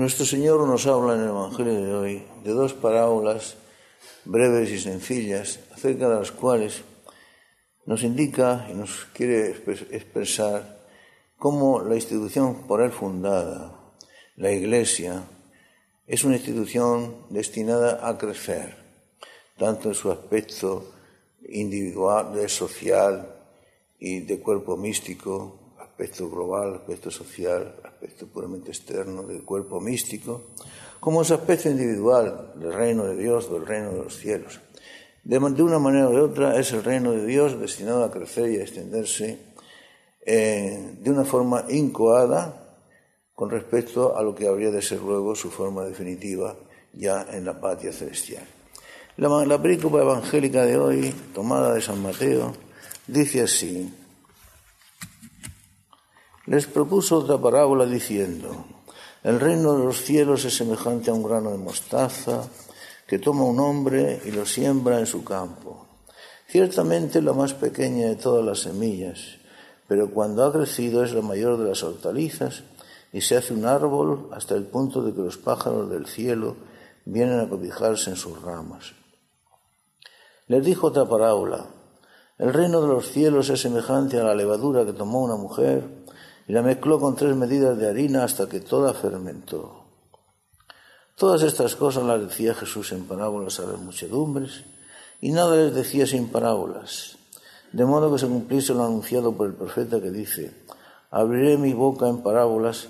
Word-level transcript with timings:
Nuestro 0.00 0.24
Señor 0.24 0.66
nos 0.66 0.86
habla 0.86 1.12
en 1.12 1.20
el 1.20 1.28
Evangelio 1.28 1.74
de 1.74 1.92
hoy 1.92 2.22
de 2.42 2.52
dos 2.52 2.72
parábolas 2.72 3.56
breves 4.24 4.70
y 4.70 4.78
sencillas 4.78 5.60
acerca 5.74 6.08
de 6.08 6.14
las 6.14 6.32
cuales 6.32 6.84
nos 7.84 8.02
indica 8.02 8.66
y 8.70 8.72
nos 8.72 9.04
quiere 9.12 9.50
expresar 9.50 10.80
cómo 11.36 11.82
la 11.82 11.96
institución 11.96 12.66
por 12.66 12.80
él 12.80 12.92
fundada, 12.92 13.78
la 14.36 14.50
Iglesia, 14.50 15.22
es 16.06 16.24
una 16.24 16.36
institución 16.36 17.26
destinada 17.28 18.08
a 18.08 18.16
crecer, 18.16 18.78
tanto 19.58 19.90
en 19.90 19.94
su 19.94 20.10
aspecto 20.10 20.94
individual, 21.46 22.48
social 22.48 23.36
y 23.98 24.20
de 24.20 24.40
cuerpo 24.40 24.78
místico, 24.78 25.59
aspecto 26.00 26.30
global, 26.30 26.76
aspecto 26.76 27.10
social, 27.10 27.76
aspecto 27.84 28.26
puramente 28.26 28.70
externo 28.70 29.22
del 29.22 29.44
cuerpo 29.44 29.82
místico, 29.82 30.44
como 30.98 31.20
ese 31.20 31.34
aspecto 31.34 31.68
individual 31.68 32.54
del 32.56 32.72
reino 32.72 33.04
de 33.04 33.16
Dios, 33.16 33.52
del 33.52 33.66
reino 33.66 33.92
de 33.92 34.04
los 34.04 34.16
cielos. 34.16 34.60
De, 35.22 35.36
una 35.36 35.78
manera 35.78 36.08
o 36.08 36.12
de 36.12 36.22
otra 36.22 36.58
es 36.58 36.72
el 36.72 36.82
reino 36.82 37.12
de 37.12 37.26
Dios 37.26 37.60
destinado 37.60 38.02
a 38.02 38.10
crecer 38.10 38.50
y 38.50 38.56
a 38.56 38.62
extenderse 38.62 39.38
eh, 40.24 40.96
de 40.98 41.10
una 41.10 41.26
forma 41.26 41.66
incoada 41.68 42.78
con 43.34 43.50
respecto 43.50 44.16
a 44.16 44.22
lo 44.22 44.34
que 44.34 44.48
habría 44.48 44.70
de 44.70 44.80
ser 44.80 45.00
luego 45.00 45.34
su 45.34 45.50
forma 45.50 45.84
definitiva 45.84 46.56
ya 46.94 47.26
en 47.30 47.44
la 47.44 47.60
patria 47.60 47.92
celestial. 47.92 48.44
La, 49.18 49.28
la 49.44 49.56
evangélica 49.56 50.64
de 50.64 50.78
hoy, 50.78 51.14
tomada 51.34 51.74
de 51.74 51.82
San 51.82 52.00
Mateo, 52.00 52.54
dice 53.06 53.42
así, 53.42 53.92
les 56.50 56.66
propuso 56.66 57.18
otra 57.18 57.38
parábola 57.38 57.86
diciendo, 57.86 58.64
el 59.22 59.38
reino 59.38 59.78
de 59.78 59.84
los 59.84 60.02
cielos 60.02 60.44
es 60.44 60.56
semejante 60.56 61.08
a 61.08 61.14
un 61.14 61.22
grano 61.22 61.52
de 61.52 61.58
mostaza 61.58 62.42
que 63.06 63.20
toma 63.20 63.44
un 63.44 63.60
hombre 63.60 64.20
y 64.24 64.32
lo 64.32 64.44
siembra 64.44 64.98
en 64.98 65.06
su 65.06 65.22
campo. 65.22 65.86
Ciertamente 66.48 67.22
la 67.22 67.34
más 67.34 67.54
pequeña 67.54 68.08
de 68.08 68.16
todas 68.16 68.44
las 68.44 68.58
semillas, 68.58 69.38
pero 69.86 70.10
cuando 70.10 70.44
ha 70.44 70.50
crecido 70.50 71.04
es 71.04 71.12
la 71.12 71.22
mayor 71.22 71.56
de 71.56 71.68
las 71.68 71.84
hortalizas 71.84 72.64
y 73.12 73.20
se 73.20 73.36
hace 73.36 73.54
un 73.54 73.64
árbol 73.64 74.28
hasta 74.32 74.56
el 74.56 74.64
punto 74.64 75.02
de 75.02 75.14
que 75.14 75.22
los 75.22 75.38
pájaros 75.38 75.88
del 75.88 76.06
cielo 76.06 76.56
vienen 77.04 77.38
a 77.38 77.48
cobijarse 77.48 78.10
en 78.10 78.16
sus 78.16 78.42
ramas. 78.42 78.94
Les 80.48 80.64
dijo 80.64 80.88
otra 80.88 81.08
parábola, 81.08 81.66
el 82.38 82.52
reino 82.52 82.80
de 82.80 82.88
los 82.88 83.10
cielos 83.10 83.50
es 83.50 83.60
semejante 83.60 84.18
a 84.18 84.24
la 84.24 84.34
levadura 84.34 84.84
que 84.84 84.94
tomó 84.94 85.20
una 85.22 85.36
mujer 85.36 85.99
y 86.50 86.52
la 86.52 86.62
mezcló 86.62 86.98
con 86.98 87.14
tres 87.14 87.36
medidas 87.36 87.78
de 87.78 87.88
harina 87.88 88.24
hasta 88.24 88.48
que 88.48 88.58
toda 88.58 88.92
fermentó. 88.92 89.84
Todas 91.14 91.44
estas 91.44 91.76
cosas 91.76 92.02
las 92.02 92.20
decía 92.20 92.54
Jesús 92.54 92.90
en 92.90 93.04
parábolas 93.04 93.60
a 93.60 93.66
las 93.66 93.78
muchedumbres 93.78 94.64
y 95.20 95.30
nada 95.30 95.54
les 95.54 95.72
decía 95.72 96.08
sin 96.08 96.26
parábolas, 96.26 97.18
de 97.70 97.84
modo 97.84 98.12
que 98.12 98.18
se 98.18 98.26
cumpliese 98.26 98.74
lo 98.74 98.84
anunciado 98.84 99.30
por 99.32 99.46
el 99.46 99.54
profeta 99.54 100.00
que 100.00 100.10
dice, 100.10 100.52
abriré 101.12 101.56
mi 101.56 101.72
boca 101.72 102.08
en 102.08 102.20
parábolas, 102.20 102.88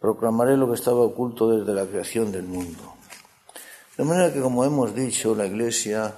proclamaré 0.00 0.56
lo 0.56 0.68
que 0.68 0.76
estaba 0.76 1.00
oculto 1.00 1.50
desde 1.50 1.74
la 1.74 1.84
creación 1.84 2.32
del 2.32 2.44
mundo. 2.44 2.94
De 3.98 4.04
manera 4.04 4.32
que, 4.32 4.40
como 4.40 4.64
hemos 4.64 4.94
dicho, 4.94 5.34
la 5.34 5.44
Iglesia, 5.44 6.14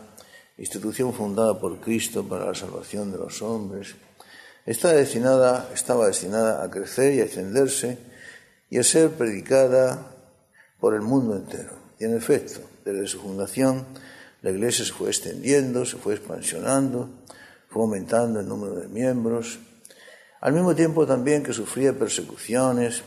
institución 0.58 1.12
fundada 1.12 1.58
por 1.58 1.80
Cristo 1.80 2.22
para 2.22 2.46
la 2.46 2.54
salvación 2.54 3.10
de 3.10 3.18
los 3.18 3.42
hombres, 3.42 3.96
destinada, 4.66 5.70
estaba 5.74 6.06
destinada 6.06 6.64
a 6.64 6.70
crecer 6.70 7.14
y 7.14 7.20
a 7.20 7.24
extenderse 7.24 7.98
y 8.70 8.78
a 8.78 8.82
ser 8.82 9.10
predicada 9.10 10.10
por 10.80 10.94
el 10.94 11.02
mundo 11.02 11.36
entero. 11.36 11.72
Y 11.98 12.04
en 12.04 12.16
efecto, 12.16 12.60
desde 12.84 13.06
su 13.06 13.20
fundación, 13.20 13.86
la 14.42 14.50
Iglesia 14.50 14.84
se 14.84 14.92
fue 14.92 15.08
extendiendo, 15.08 15.84
se 15.84 15.96
fue 15.96 16.14
expansionando, 16.14 17.08
fue 17.68 17.82
aumentando 17.82 18.40
el 18.40 18.48
número 18.48 18.74
de 18.74 18.88
miembros, 18.88 19.58
al 20.40 20.52
mismo 20.52 20.74
tiempo 20.74 21.06
también 21.06 21.42
que 21.42 21.54
sufría 21.54 21.98
persecuciones, 21.98 23.02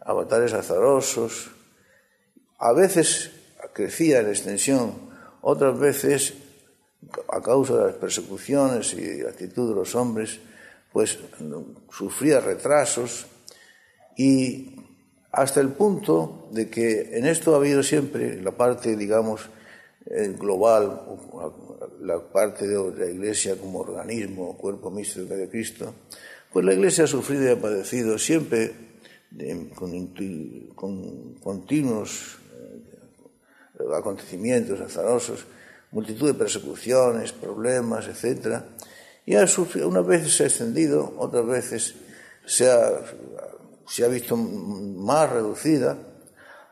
avatares 0.00 0.52
azarosos, 0.52 1.50
a 2.58 2.72
veces 2.72 3.32
crecía 3.72 4.20
en 4.20 4.28
extensión, 4.28 4.94
otras 5.40 5.78
veces 5.78 6.34
a 7.28 7.40
causa 7.40 7.76
de 7.76 7.86
las 7.86 7.94
persecuciones 7.94 8.94
y 8.94 9.22
la 9.22 9.30
actitud 9.30 9.68
de 9.68 9.74
los 9.74 9.94
hombres, 9.96 10.38
pues 10.92 11.18
sufría 11.90 12.40
retrasos 12.40 13.26
y 14.16 14.76
hasta 15.30 15.60
el 15.60 15.68
punto 15.68 16.48
de 16.50 16.68
que 16.68 17.16
en 17.18 17.26
esto 17.26 17.54
ha 17.54 17.58
habido 17.58 17.82
siempre 17.82 18.40
la 18.42 18.52
parte, 18.52 18.96
digamos, 18.96 19.48
eh, 20.06 20.34
global, 20.38 21.02
la 22.00 22.18
parte 22.20 22.66
de 22.66 22.96
la 22.96 23.10
Iglesia 23.10 23.56
como 23.56 23.80
organismo, 23.80 24.56
cuerpo 24.56 24.90
místico 24.90 25.34
de 25.34 25.48
Cristo, 25.48 25.94
pues 26.52 26.64
la 26.64 26.72
Iglesia 26.72 27.04
ha 27.04 27.06
sufrido 27.06 27.44
y 27.44 27.48
ha 27.48 27.60
padecido 27.60 28.18
siempre 28.18 28.72
con, 29.74 31.34
continuos 31.42 32.38
eh, 32.54 33.84
acontecimientos 33.94 34.80
azarosos, 34.80 35.44
multitud 35.90 36.28
de 36.28 36.34
persecuciones, 36.34 37.32
problemas, 37.32 38.08
etcétera, 38.08 38.64
y 39.28 39.36
ha 39.36 39.46
sufrido, 39.46 39.88
unas 39.88 40.06
veces 40.06 40.34
se 40.34 40.44
ha 40.44 40.46
extendido, 40.46 41.12
otras 41.18 41.44
veces 41.46 41.94
se 42.46 42.70
ha, 42.70 42.92
se 43.86 44.02
ha 44.02 44.08
visto 44.08 44.38
más 44.38 45.30
reducida, 45.30 45.98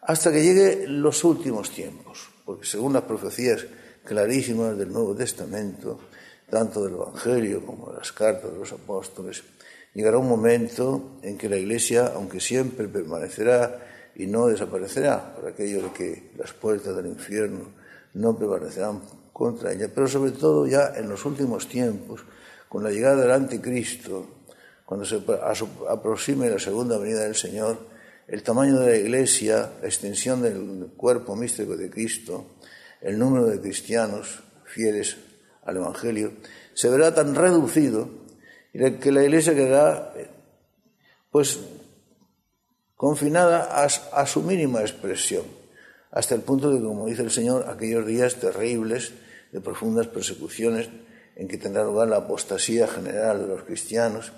hasta 0.00 0.32
que 0.32 0.42
llegue 0.42 0.86
los 0.88 1.22
últimos 1.24 1.68
tiempos, 1.68 2.30
porque 2.46 2.64
según 2.64 2.94
las 2.94 3.02
profecías 3.02 3.66
clarísimas 4.02 4.78
del 4.78 4.90
Nuevo 4.90 5.14
Testamento, 5.14 6.00
tanto 6.48 6.82
del 6.82 6.94
Evangelio 6.94 7.60
como 7.66 7.90
de 7.90 7.98
las 7.98 8.10
cartas 8.12 8.50
de 8.50 8.58
los 8.58 8.72
apóstoles, 8.72 9.42
llegará 9.92 10.16
un 10.16 10.30
momento 10.30 11.18
en 11.20 11.36
que 11.36 11.50
la 11.50 11.58
Iglesia, 11.58 12.12
aunque 12.14 12.40
siempre 12.40 12.88
permanecerá 12.88 14.12
y 14.14 14.28
no 14.28 14.46
desaparecerá, 14.46 15.34
por 15.34 15.46
aquello 15.46 15.82
de 15.82 15.92
que 15.92 16.30
las 16.38 16.54
puertas 16.54 16.96
del 16.96 17.04
infierno 17.04 17.68
no 18.14 18.34
prevalecerán 18.34 19.02
contra 19.34 19.74
ella, 19.74 19.90
pero 19.94 20.08
sobre 20.08 20.30
todo 20.30 20.66
ya 20.66 20.94
en 20.96 21.10
los 21.10 21.22
últimos 21.26 21.68
tiempos, 21.68 22.24
con 22.68 22.82
la 22.82 22.90
llegada 22.90 23.22
del 23.22 23.30
anticristo, 23.30 24.36
cuando 24.84 25.04
se 25.04 25.20
aproxime 25.88 26.48
la 26.48 26.58
segunda 26.58 26.98
venida 26.98 27.24
del 27.24 27.34
Señor, 27.34 27.78
el 28.28 28.42
tamaño 28.42 28.78
de 28.80 28.90
la 28.90 28.96
iglesia, 28.96 29.72
la 29.80 29.86
extensión 29.86 30.42
del 30.42 30.92
cuerpo 30.96 31.36
místico 31.36 31.76
de 31.76 31.90
Cristo, 31.90 32.56
el 33.00 33.18
número 33.18 33.46
de 33.46 33.60
cristianos 33.60 34.42
fieles 34.64 35.16
al 35.64 35.76
Evangelio, 35.76 36.32
se 36.74 36.88
verá 36.88 37.14
tan 37.14 37.34
reducido 37.34 38.08
que 38.72 39.12
la 39.12 39.22
iglesia 39.22 39.54
quedará 39.54 40.12
pues 41.30 41.60
confinada 42.94 43.82
a, 43.82 43.84
a 43.84 44.26
su 44.26 44.42
mínima 44.42 44.80
expresión, 44.80 45.44
hasta 46.10 46.34
el 46.34 46.42
punto 46.42 46.70
de 46.70 46.82
como 46.82 47.06
dice 47.06 47.22
el 47.22 47.30
Señor, 47.30 47.68
aquellos 47.68 48.06
días 48.06 48.36
terribles 48.36 49.12
de 49.52 49.60
profundas 49.60 50.08
persecuciones 50.08 50.88
en 51.36 51.48
que 51.48 51.58
tendrá 51.58 51.84
lugar 51.84 52.08
la 52.08 52.16
apostasía 52.16 52.88
general 52.88 53.42
de 53.42 53.46
los 53.46 53.62
cristianos, 53.62 54.32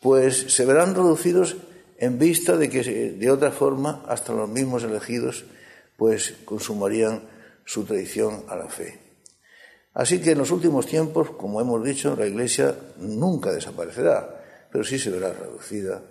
pues 0.00 0.52
se 0.52 0.64
verán 0.66 0.94
reducidos 0.94 1.56
en 1.98 2.18
vista 2.18 2.56
de 2.56 2.68
que 2.68 2.82
de 2.82 3.30
otra 3.30 3.50
forma 3.50 4.04
hasta 4.06 4.34
los 4.34 4.48
mismos 4.48 4.84
elegidos 4.84 5.44
pues 5.96 6.34
consumarían 6.44 7.22
su 7.64 7.84
traición 7.84 8.44
a 8.48 8.56
la 8.56 8.68
fe. 8.68 9.00
Así 9.94 10.20
que 10.20 10.32
en 10.32 10.38
los 10.38 10.50
últimos 10.50 10.86
tiempos, 10.86 11.30
como 11.30 11.58
hemos 11.58 11.82
dicho, 11.82 12.14
la 12.14 12.26
Iglesia 12.26 12.76
nunca 12.98 13.50
desaparecerá, 13.50 14.68
pero 14.70 14.84
sí 14.84 14.98
se 14.98 15.10
verá 15.10 15.32
reducida 15.32 16.02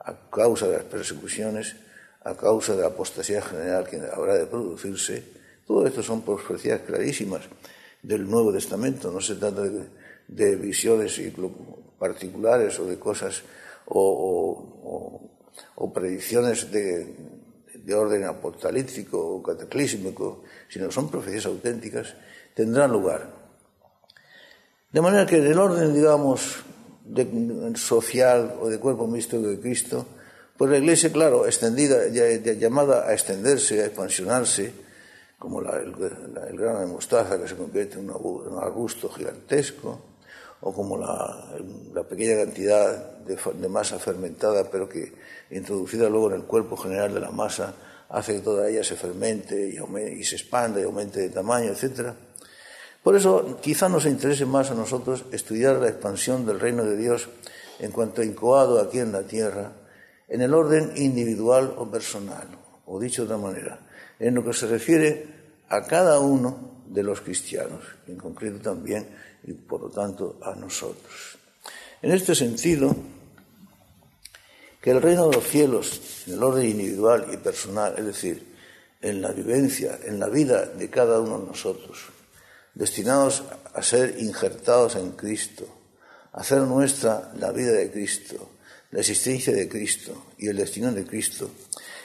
a 0.00 0.28
causa 0.28 0.66
de 0.66 0.78
las 0.78 0.84
persecuciones, 0.84 1.76
a 2.24 2.34
causa 2.34 2.74
de 2.74 2.82
la 2.82 2.88
apostasía 2.88 3.40
general 3.40 3.88
que 3.88 4.00
habrá 4.12 4.34
de 4.34 4.46
producirse. 4.46 5.22
Todo 5.64 5.86
esto 5.86 6.02
son 6.02 6.22
profecías 6.22 6.80
clarísimas 6.80 7.42
del 8.02 8.28
Nuevo 8.28 8.52
Testamento, 8.52 9.10
no 9.10 9.20
se 9.20 9.36
trata 9.36 9.62
de, 9.62 10.56
visiones 10.56 11.20
particulares 11.98 12.78
o 12.78 12.86
de 12.86 12.98
cosas 12.98 13.42
o, 13.86 15.20
predicciones 15.92 16.70
de, 16.70 17.14
de, 17.74 17.94
orden 17.94 18.24
apocalíptico 18.24 19.18
o 19.18 19.42
cataclísmico, 19.42 20.44
sino 20.68 20.90
son 20.90 21.10
profecías 21.10 21.46
auténticas, 21.46 22.14
tendrán 22.54 22.92
lugar. 22.92 23.28
De 24.92 25.00
manera 25.00 25.26
que 25.26 25.38
en 25.38 25.46
el 25.46 25.58
orden, 25.58 25.94
digamos, 25.94 26.64
social 27.76 28.56
o 28.60 28.68
de 28.68 28.78
cuerpo 28.78 29.06
místico 29.06 29.42
de 29.42 29.60
Cristo, 29.60 30.06
pues 30.56 30.70
la 30.70 30.78
Iglesia, 30.78 31.10
claro, 31.10 31.46
extendida, 31.46 32.08
llamada 32.08 33.08
a 33.08 33.14
extenderse, 33.14 33.82
a 33.82 33.86
expansionarse, 33.86 34.72
como 35.40 35.62
el, 35.62 35.92
grano 36.52 36.80
de 36.80 36.86
mostaza 36.86 37.40
que 37.40 37.48
se 37.48 37.56
convierte 37.56 37.98
en 37.98 38.10
un 38.10 38.58
arbusto 38.62 39.08
gigantesco, 39.08 39.98
o 40.60 40.74
como 40.74 40.98
la, 40.98 42.04
pequeña 42.06 42.44
cantidad 42.44 43.18
de, 43.20 43.68
masa 43.70 43.98
fermentada, 43.98 44.70
pero 44.70 44.86
que 44.86 45.14
introducida 45.50 46.10
luego 46.10 46.28
en 46.28 46.36
el 46.36 46.44
cuerpo 46.44 46.76
general 46.76 47.14
de 47.14 47.20
la 47.20 47.30
masa 47.30 47.72
hace 48.10 48.34
que 48.34 48.40
toda 48.40 48.68
ella 48.68 48.84
se 48.84 48.96
fermente 48.96 49.66
y, 49.66 50.24
se 50.24 50.36
expanda 50.36 50.78
y 50.78 50.82
aumente 50.82 51.20
de 51.20 51.30
tamaño, 51.30 51.72
etc. 51.72 52.12
Por 53.02 53.16
eso 53.16 53.58
quizá 53.62 53.88
nos 53.88 54.04
interese 54.04 54.44
más 54.44 54.70
a 54.70 54.74
nosotros 54.74 55.24
estudiar 55.32 55.76
la 55.76 55.88
expansión 55.88 56.44
del 56.44 56.60
reino 56.60 56.84
de 56.84 56.98
Dios 56.98 57.30
en 57.78 57.92
cuanto 57.92 58.20
a 58.20 58.26
incoado 58.26 58.78
aquí 58.78 58.98
en 58.98 59.12
la 59.12 59.22
tierra, 59.22 59.72
en 60.28 60.42
el 60.42 60.52
orden 60.52 60.92
individual 60.96 61.72
o 61.78 61.90
personal, 61.90 62.46
o 62.84 63.00
dicho 63.00 63.22
de 63.22 63.32
otra 63.32 63.38
manera, 63.38 63.89
en 64.20 64.34
lo 64.34 64.44
que 64.44 64.52
se 64.52 64.66
refiere 64.66 65.26
a 65.70 65.82
cada 65.86 66.20
uno 66.20 66.84
de 66.86 67.02
los 67.02 67.22
cristianos, 67.22 67.82
en 68.06 68.16
concreto 68.16 68.58
también 68.60 69.08
y 69.44 69.52
por 69.52 69.80
lo 69.80 69.88
tanto 69.88 70.38
a 70.42 70.54
nosotros. 70.54 71.38
En 72.02 72.12
este 72.12 72.34
sentido, 72.34 72.94
que 74.80 74.90
el 74.90 75.02
reino 75.02 75.28
de 75.28 75.36
los 75.36 75.46
cielos, 75.46 76.00
en 76.26 76.34
el 76.34 76.42
orden 76.42 76.68
individual 76.68 77.28
y 77.32 77.36
personal, 77.38 77.94
es 77.96 78.04
decir, 78.04 78.46
en 79.00 79.22
la 79.22 79.32
vivencia, 79.32 79.98
en 80.04 80.18
la 80.20 80.28
vida 80.28 80.66
de 80.66 80.90
cada 80.90 81.20
uno 81.20 81.38
de 81.38 81.46
nosotros, 81.46 81.98
destinados 82.74 83.42
a 83.74 83.82
ser 83.82 84.16
injertados 84.18 84.96
en 84.96 85.12
Cristo, 85.12 85.66
a 86.32 86.40
hacer 86.40 86.60
nuestra 86.62 87.32
la 87.38 87.52
vida 87.52 87.72
de 87.72 87.90
Cristo, 87.90 88.50
la 88.90 89.00
existencia 89.00 89.52
de 89.52 89.68
Cristo 89.68 90.32
y 90.38 90.48
el 90.48 90.56
destino 90.56 90.92
de 90.92 91.06
Cristo. 91.06 91.50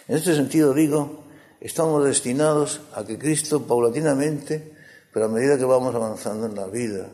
En 0.07 0.17
este 0.17 0.35
sentido 0.35 0.73
digo, 0.73 1.24
estamos 1.65 2.03
destinados 2.05 2.81
a 2.93 3.03
que 3.03 3.17
Cristo 3.17 3.65
paulatinamente, 3.65 4.73
pero 5.11 5.25
a 5.25 5.29
medida 5.29 5.57
que 5.57 5.65
vamos 5.65 5.95
avanzando 5.95 6.45
en 6.45 6.55
la 6.55 6.67
vida, 6.67 7.09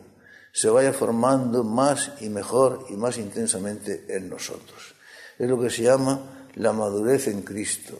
se 0.52 0.68
vaya 0.68 0.92
formando 0.92 1.64
más 1.64 2.12
y 2.20 2.28
mejor 2.28 2.84
y 2.90 2.94
más 2.94 3.16
intensamente 3.16 4.04
en 4.08 4.28
nosotros. 4.28 4.94
Es 5.38 5.48
lo 5.48 5.58
que 5.58 5.70
se 5.70 5.82
llama 5.82 6.48
la 6.56 6.72
madurez 6.72 7.28
en 7.28 7.42
Cristo, 7.42 7.98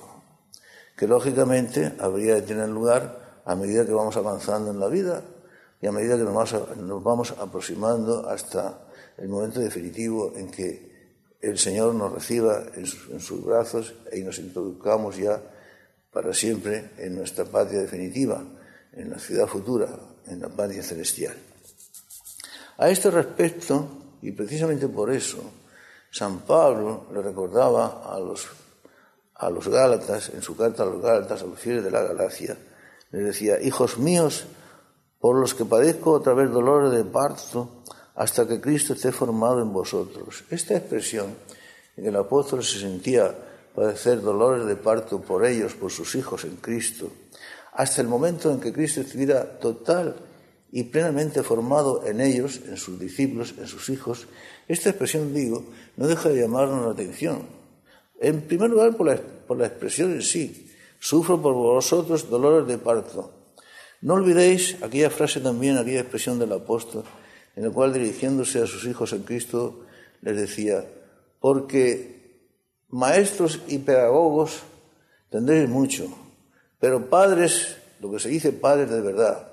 que 0.97 1.07
lógicamente 1.07 1.95
habría 1.99 2.35
de 2.35 2.43
tener 2.43 2.69
lugar 2.69 3.41
a 3.45 3.55
medida 3.55 3.87
que 3.87 3.93
vamos 3.93 4.17
avanzando 4.17 4.71
en 4.71 4.79
la 4.79 4.89
vida 4.89 5.23
y 5.81 5.87
a 5.87 5.93
medida 5.93 6.17
que 6.17 6.25
nos 6.25 7.03
vamos, 7.03 7.35
aproximando 7.39 8.29
hasta 8.29 8.89
el 9.19 9.29
momento 9.29 9.61
definitivo 9.61 10.33
en 10.37 10.51
que 10.51 10.93
el 11.41 11.59
Señor 11.59 11.95
nos 11.95 12.13
reciba 12.13 12.63
en, 12.75 12.87
sus 12.87 13.45
brazos 13.45 13.95
y 14.13 14.21
nos 14.21 14.39
introduzcamos 14.39 15.17
ya 15.17 15.43
para 16.13 16.35
siempre 16.35 16.91
en 16.99 17.17
nuestra 17.17 17.45
patria 17.45 17.81
definitiva, 17.81 18.43
en 18.93 19.11
la 19.11 19.19
ciudad 19.19 19.47
futura, 19.47 19.89
en 20.27 20.41
la 20.41 20.49
patria 20.49 20.83
celestial. 20.83 21.35
A 22.79 22.91
este 22.91 23.11
respecto, 23.11 24.17
y 24.21 24.33
precisamente 24.33 24.89
por 24.89 25.11
eso, 25.11 25.43
San 26.11 26.41
Pablo 26.41 27.07
le 27.13 27.23
recordaba 27.23 28.03
a 28.05 28.21
los, 28.21 28.47
a 29.35 29.49
los 29.49 29.67
Gálatas, 29.69 30.31
en 30.35 30.43
su 30.43 30.55
carta 30.57 30.83
a 30.83 30.87
los 30.87 31.01
Gálatas, 31.01 31.43
a 31.43 31.47
los 31.47 31.59
fieles 31.59 31.83
de 31.83 31.91
la 31.91 32.03
Galacia, 32.03 32.57
les 33.11 33.25
decía, 33.25 33.61
hijos 33.61 33.99
míos, 33.99 34.45
por 35.19 35.37
los 35.37 35.55
que 35.55 35.65
padezco 35.65 36.13
otra 36.13 36.35
vez 36.35 36.51
dolores 36.51 36.93
de 36.93 37.05
parto, 37.05 37.83
hasta 38.15 38.47
que 38.47 38.61
Cristo 38.61 38.93
esté 38.93 39.13
formado 39.13 39.63
en 39.63 39.73
vosotros. 39.73 40.45
Esta 40.51 40.77
expresión 40.77 41.35
en 41.97 42.07
el 42.07 42.17
apóstol 42.17 42.63
se 42.63 42.81
sentía 42.81 43.35
padecer 43.75 44.21
dolores 44.21 44.67
de 44.67 44.77
parto 44.77 45.21
por 45.21 45.45
ellos, 45.45 45.75
por 45.75 45.91
sus 45.91 46.15
hijos 46.15 46.45
en 46.45 46.57
Cristo, 46.57 47.11
hasta 47.73 48.03
el 48.03 48.09
momento 48.09 48.51
en 48.51 48.61
que 48.61 48.73
Cristo 48.73 49.01
estuviera 49.01 49.59
total 49.59 50.17
y 50.71 50.85
plenamente 50.85 51.43
formado 51.43 52.07
en 52.07 52.21
ellos, 52.21 52.61
en 52.67 52.77
sus 52.77 52.99
discípulos, 52.99 53.55
en 53.59 53.67
sus 53.67 53.89
hijos, 53.91 54.27
esta 54.69 54.91
expresión, 54.91 55.35
digo, 55.35 55.65
no 55.97 56.07
deja 56.07 56.29
de 56.29 56.41
llamarnos 56.41 56.85
la 56.85 56.93
atención. 56.93 57.47
En 58.21 58.43
primer 58.43 58.71
lugar, 58.71 58.97
por 58.97 59.07
la, 59.07 59.17
por 59.17 59.59
la 59.59 59.67
expresión 59.67 60.13
en 60.13 60.23
sí. 60.23 60.71
Sufro 60.99 61.43
por 61.43 61.55
vosotros 61.55 62.31
dolores 62.31 62.69
de 62.69 62.79
parto. 62.79 63.33
No 64.01 64.15
olvidéis 64.15 64.77
aquella 64.83 65.11
frase 65.11 65.41
también, 65.41 65.77
aquella 65.77 66.01
expresión 66.01 66.39
del 66.39 66.53
apóstol, 66.53 67.05
en 67.57 67.65
la 67.65 67.71
cual 67.71 67.93
dirigiéndose 67.93 68.63
a 68.63 68.67
sus 68.67 68.87
hijos 68.87 69.13
en 69.13 69.25
Cristo 69.25 69.81
les 70.23 70.37
decía, 70.37 70.85
porque 71.41 72.22
maestros 72.93 73.61
y 73.67 73.79
pedagogos 73.79 74.63
tendréis 75.31 75.69
mucho, 75.69 76.07
pero 76.79 77.09
padres, 77.09 77.77
lo 78.01 78.13
que 78.13 78.21
se 78.21 78.29
dice 78.29 78.53
padres 78.53 78.91
de 78.91 79.01
verdad, 79.01 79.49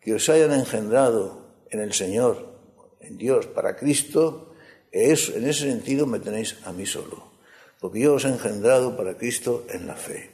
que 0.00 0.14
os 0.14 0.28
hayan 0.28 0.52
engendrado 0.52 1.46
en 1.70 1.80
el 1.80 1.94
Señor, 1.94 2.50
en 3.00 3.16
Dios, 3.16 3.46
para 3.46 3.76
Cristo, 3.76 4.52
es, 4.90 5.30
en 5.30 5.48
ese 5.48 5.70
sentido 5.70 6.06
me 6.06 6.18
tenéis 6.18 6.56
a 6.64 6.72
mí 6.72 6.84
solo, 6.84 7.30
porque 7.78 8.00
yo 8.00 8.14
os 8.14 8.24
he 8.24 8.28
engendrado 8.28 8.96
para 8.96 9.16
Cristo 9.16 9.64
en 9.70 9.86
la 9.86 9.94
fe. 9.94 10.30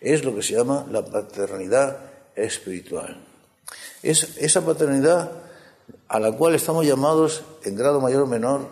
Es 0.00 0.24
lo 0.24 0.34
que 0.34 0.42
se 0.42 0.54
llama 0.54 0.84
la 0.90 1.04
paternidad 1.04 1.98
espiritual. 2.34 3.16
Es 4.02 4.36
esa 4.38 4.66
paternidad 4.66 5.30
a 6.08 6.18
la 6.18 6.32
cual 6.32 6.56
estamos 6.56 6.84
llamados 6.84 7.44
en 7.62 7.76
grado 7.76 8.00
mayor 8.00 8.22
o 8.22 8.26
menor 8.26 8.66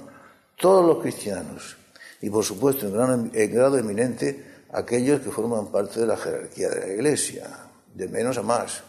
todos 0.56 0.84
los 0.84 0.98
cristianos 0.98 1.76
y 2.20 2.30
por 2.30 2.44
supuesto 2.44 2.86
en 2.86 2.92
grado, 2.92 3.14
en 3.32 3.54
grado 3.54 3.78
eminente 3.78 4.44
aquellos 4.72 5.20
que 5.20 5.30
forman 5.30 5.66
parte 5.68 6.00
de 6.00 6.06
la 6.06 6.16
jerarquía 6.16 6.68
de 6.68 6.80
la 6.80 6.92
Iglesia, 6.92 7.48
de 7.94 8.08
menos 8.08 8.38
a 8.38 8.42
más 8.42 8.82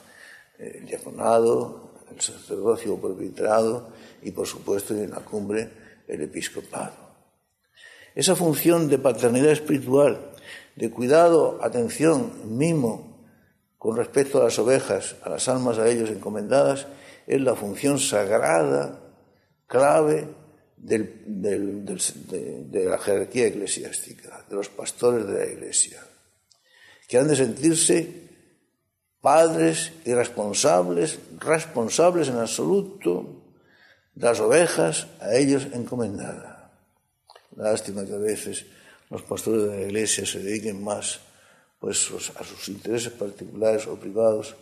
el 0.60 0.86
diaconado, 0.86 1.92
el 2.14 2.22
sacerdocio 2.22 2.98
perpetrado 2.98 3.90
y, 4.22 4.32
por 4.32 4.46
supuesto, 4.46 4.94
en 4.94 5.10
la 5.10 5.22
cumbre, 5.22 5.72
el 6.08 6.22
episcopado. 6.22 6.94
Esa 8.14 8.36
función 8.36 8.90
de 8.90 9.00
paternidad 9.00 9.52
espiritual, 9.52 10.32
de 10.76 10.92
cuidado, 10.92 11.60
atención, 11.62 12.58
mimo 12.58 13.26
con 13.78 13.98
respecto 13.98 14.40
a 14.40 14.44
las 14.44 14.60
ovejas, 14.60 15.16
a 15.24 15.30
las 15.30 15.48
almas 15.48 15.80
a 15.80 15.88
ellos 15.88 16.10
encomendadas, 16.10 16.86
es 17.26 17.42
la 17.42 17.56
función 17.56 17.98
sagrada, 17.98 19.00
clave 19.66 20.28
de 20.82 22.86
la 22.86 22.98
jerarquía 22.98 23.48
eclesiástica, 23.48 24.46
de 24.50 24.56
los 24.56 24.70
pastores 24.70 25.28
de 25.28 25.34
la 25.34 25.46
iglesia, 25.46 26.04
que 27.08 27.18
han 27.18 27.28
de 27.28 27.36
sentirse 27.36 28.30
padres 29.22 29.92
y 30.06 30.14
responsables, 30.14 31.20
responsables 31.38 32.30
en 32.30 32.38
absoluto 32.38 33.44
de 34.16 34.26
las 34.26 34.40
ovejas 34.40 35.08
a 35.20 35.36
ellos 35.36 35.68
encomendadas. 35.74 36.72
Lástima 37.56 38.06
que 38.06 38.14
a 38.14 38.18
veces 38.18 38.66
los 39.10 39.22
pastores 39.22 39.64
de 39.64 39.78
la 39.78 39.82
iglesia 39.84 40.26
se 40.26 40.40
dediquen 40.40 40.84
más 40.84 41.20
pues, 41.80 42.12
a 42.36 42.44
sus 42.44 42.70
intereses 42.70 43.14
particulares 43.14 43.86
o 43.86 43.98
privados 43.98 44.56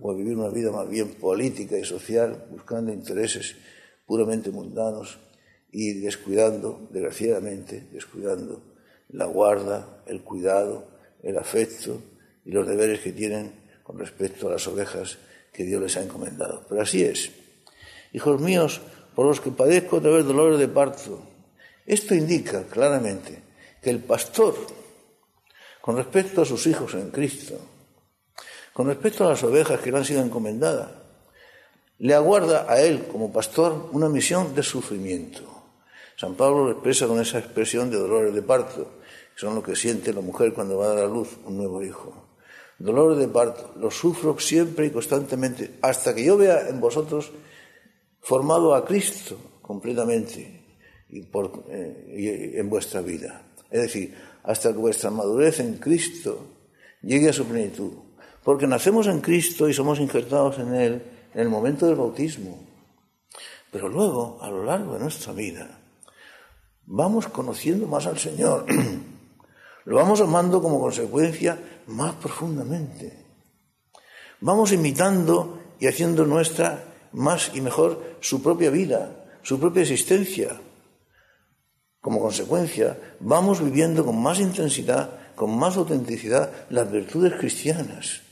o 0.00 0.10
a 0.10 0.14
vivir 0.14 0.36
una 0.36 0.48
vida 0.48 0.70
más 0.70 0.88
bien 0.88 1.14
política 1.14 1.76
y 1.76 1.84
social, 1.84 2.46
buscando 2.50 2.92
intereses 2.92 3.56
puramente 4.06 4.50
mundanos 4.50 5.18
y 5.70 5.94
descuidando, 6.00 6.88
desgraciadamente, 6.90 7.88
descuidando 7.92 8.62
la 9.10 9.26
guarda, 9.26 10.02
el 10.06 10.22
cuidado, 10.22 10.88
el 11.22 11.38
afecto 11.38 12.00
y 12.44 12.52
los 12.52 12.66
deberes 12.66 13.00
que 13.00 13.12
tienen 13.12 13.52
con 13.82 13.98
respecto 13.98 14.48
a 14.48 14.52
las 14.52 14.66
ovejas 14.66 15.18
que 15.52 15.64
Dios 15.64 15.80
les 15.82 15.96
ha 15.96 16.02
encomendado. 16.02 16.64
Pero 16.68 16.82
así 16.82 17.02
es. 17.02 17.30
Hijos 18.12 18.40
míos, 18.40 18.80
por 19.14 19.26
los 19.26 19.40
que 19.40 19.50
padezco 19.50 19.96
a 19.96 20.00
través 20.00 20.24
dolores 20.24 20.58
de 20.58 20.68
parto. 20.68 21.20
Esto 21.84 22.14
indica 22.14 22.62
claramente 22.64 23.42
que 23.82 23.90
el 23.90 23.98
pastor, 23.98 24.54
con 25.80 25.96
respecto 25.96 26.42
a 26.42 26.44
sus 26.44 26.66
hijos 26.66 26.94
en 26.94 27.10
Cristo, 27.10 27.58
con 28.72 28.86
respecto 28.86 29.26
a 29.26 29.30
las 29.30 29.42
ovejas 29.42 29.80
que 29.80 29.90
le 29.90 29.98
han 29.98 30.04
sido 30.04 30.22
encomendadas, 30.22 30.90
le 31.98 32.14
aguarda 32.14 32.66
a 32.68 32.80
él 32.80 33.08
como 33.10 33.32
pastor 33.32 33.88
una 33.90 34.08
misión 34.08 34.54
de 34.54 34.62
sufrimiento. 34.62 35.57
San 36.18 36.34
Pablo 36.34 36.64
lo 36.64 36.72
expresa 36.72 37.06
con 37.06 37.20
esa 37.20 37.38
expresión 37.38 37.92
de 37.92 37.96
dolores 37.96 38.34
de 38.34 38.42
parto, 38.42 38.90
que 39.32 39.40
son 39.40 39.54
lo 39.54 39.62
que 39.62 39.76
siente 39.76 40.12
la 40.12 40.20
mujer 40.20 40.52
cuando 40.52 40.78
va 40.78 40.86
a 40.86 40.94
dar 40.96 41.04
a 41.04 41.06
luz 41.06 41.28
un 41.46 41.56
nuevo 41.56 41.80
hijo. 41.80 42.26
Dolores 42.76 43.18
de 43.18 43.28
parto, 43.28 43.72
los 43.76 43.94
sufro 43.94 44.36
siempre 44.40 44.86
y 44.86 44.90
constantemente, 44.90 45.78
hasta 45.80 46.12
que 46.16 46.24
yo 46.24 46.36
vea 46.36 46.68
en 46.68 46.80
vosotros 46.80 47.30
formado 48.20 48.74
a 48.74 48.84
Cristo 48.84 49.38
completamente 49.62 50.64
y, 51.08 51.20
eh, 51.20 52.52
en 52.56 52.68
vuestra 52.68 53.00
vida. 53.00 53.42
Es 53.70 53.82
decir, 53.82 54.16
hasta 54.42 54.72
que 54.72 54.78
vuestra 54.78 55.10
madurez 55.10 55.60
en 55.60 55.74
Cristo 55.74 56.48
llegue 57.00 57.28
a 57.28 57.32
su 57.32 57.44
plenitud. 57.44 57.92
Porque 58.42 58.66
nacemos 58.66 59.06
en 59.06 59.20
Cristo 59.20 59.68
y 59.68 59.72
somos 59.72 60.00
injertados 60.00 60.58
en 60.58 60.74
Él 60.74 61.02
en 61.32 61.40
el 61.40 61.48
momento 61.48 61.86
del 61.86 61.94
bautismo. 61.94 62.58
Pero 63.70 63.88
luego, 63.88 64.38
a 64.42 64.50
lo 64.50 64.64
largo 64.64 64.94
de 64.94 65.00
nuestra 65.00 65.32
vida, 65.32 65.77
vamos 66.88 67.28
conociendo 67.28 67.86
más 67.86 68.06
al 68.06 68.18
Señor. 68.18 68.66
Lo 69.84 69.96
vamos 69.96 70.20
amando 70.20 70.60
como 70.60 70.80
consecuencia 70.80 71.58
más 71.86 72.14
profundamente. 72.16 73.24
Vamos 74.40 74.72
imitando 74.72 75.60
y 75.78 75.86
haciendo 75.86 76.24
nuestra 76.24 76.84
más 77.12 77.52
y 77.54 77.60
mejor 77.60 78.16
su 78.20 78.42
propia 78.42 78.70
vida, 78.70 79.24
su 79.42 79.58
propia 79.58 79.82
existencia. 79.82 80.60
Como 82.00 82.20
consecuencia, 82.20 82.98
vamos 83.20 83.62
viviendo 83.62 84.04
con 84.04 84.20
más 84.20 84.38
intensidad 84.40 85.18
con 85.38 85.56
más 85.56 85.76
autenticidad 85.76 86.50
las 86.68 86.90
virtudes 86.90 87.34
cristianas, 87.38 88.22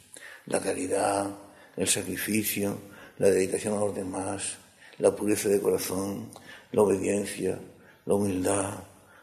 la 0.46 0.60
caridad, 0.60 1.30
el 1.76 1.86
sacrificio, 1.86 2.78
la 3.18 3.30
dedicación 3.30 3.74
a 3.74 3.80
los 3.80 3.94
demás, 3.94 4.56
la 4.98 5.14
pureza 5.14 5.48
de 5.48 5.60
corazón, 5.60 6.30
la 6.72 6.82
obediencia, 6.82 7.60
la 8.06 8.14
humildad, 8.14 8.74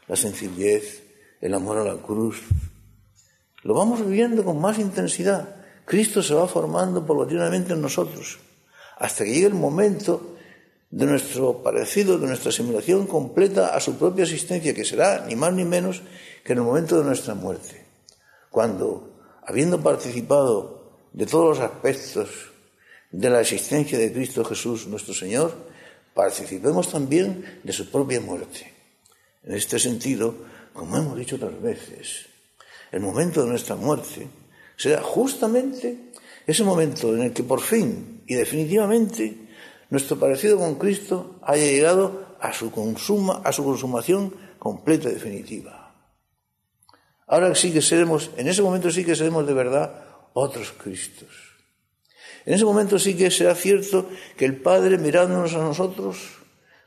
la 0.07 0.15
sencillez, 0.15 1.03
el 1.41 1.53
amor 1.53 1.77
a 1.79 1.83
la 1.83 2.01
cruz. 2.01 2.41
Lo 3.63 3.73
vamos 3.73 4.05
viviendo 4.05 4.43
con 4.43 4.59
más 4.59 4.77
intensidad. 4.77 5.55
Cristo 5.85 6.21
se 6.21 6.33
va 6.33 6.47
formando 6.47 7.05
paulatinamente 7.05 7.73
en 7.73 7.81
nosotros, 7.81 8.39
hasta 8.97 9.23
que 9.23 9.33
llegue 9.33 9.47
el 9.47 9.53
momento 9.53 10.35
de 10.91 11.05
nuestro 11.05 11.63
parecido, 11.63 12.19
de 12.19 12.27
nuestra 12.27 12.49
asimilación 12.49 13.07
completa 13.07 13.75
a 13.75 13.79
su 13.79 13.97
propia 13.97 14.23
existencia, 14.23 14.73
que 14.73 14.85
será 14.85 15.25
ni 15.27 15.35
más 15.35 15.53
ni 15.53 15.65
menos 15.65 16.01
que 16.43 16.53
en 16.53 16.59
el 16.59 16.65
momento 16.65 16.97
de 16.97 17.05
nuestra 17.05 17.33
muerte, 17.33 17.85
cuando, 18.51 19.17
habiendo 19.45 19.81
participado 19.81 21.07
de 21.11 21.25
todos 21.25 21.57
los 21.57 21.59
aspectos 21.59 22.29
de 23.11 23.29
la 23.29 23.41
existencia 23.41 23.97
de 23.97 24.11
Cristo 24.11 24.43
Jesús 24.43 24.87
nuestro 24.87 25.13
Señor, 25.13 25.53
participemos 26.13 26.91
también 26.91 27.59
de 27.63 27.73
su 27.73 27.89
propia 27.89 28.21
muerte. 28.21 28.72
En 29.43 29.53
este 29.53 29.77
sentido, 29.77 30.35
como 30.73 30.97
hemos 30.97 31.17
dicho 31.17 31.35
otras 31.35 31.61
veces, 31.61 32.25
el 32.91 33.01
momento 33.01 33.43
de 33.43 33.49
nuestra 33.49 33.75
muerte 33.75 34.27
será 34.77 35.01
justamente 35.01 36.11
ese 36.47 36.63
momento 36.63 37.15
en 37.15 37.23
el 37.23 37.33
que 37.33 37.43
por 37.43 37.61
fin 37.61 38.23
y 38.27 38.35
definitivamente 38.35 39.49
nuestro 39.89 40.17
parecido 40.17 40.57
con 40.57 40.75
Cristo 40.75 41.39
haya 41.43 41.65
llegado 41.65 42.37
a 42.39 42.53
su, 42.53 42.71
consuma, 42.71 43.41
a 43.43 43.51
su 43.51 43.63
consumación 43.63 44.33
completa 44.59 45.09
y 45.09 45.13
definitiva. 45.13 45.93
Ahora 47.27 47.53
sí 47.55 47.71
que 47.71 47.81
seremos, 47.81 48.31
en 48.37 48.47
ese 48.47 48.61
momento 48.61 48.91
sí 48.91 49.03
que 49.03 49.15
seremos 49.15 49.47
de 49.47 49.53
verdad 49.53 50.05
otros 50.33 50.71
Cristos. 50.71 51.29
En 52.45 52.53
ese 52.53 52.65
momento 52.65 52.99
sí 52.99 53.15
que 53.15 53.31
será 53.31 53.55
cierto 53.55 54.09
que 54.37 54.45
el 54.45 54.57
Padre, 54.57 54.97
mirándonos 54.97 55.53
a 55.53 55.59
nosotros, 55.59 56.39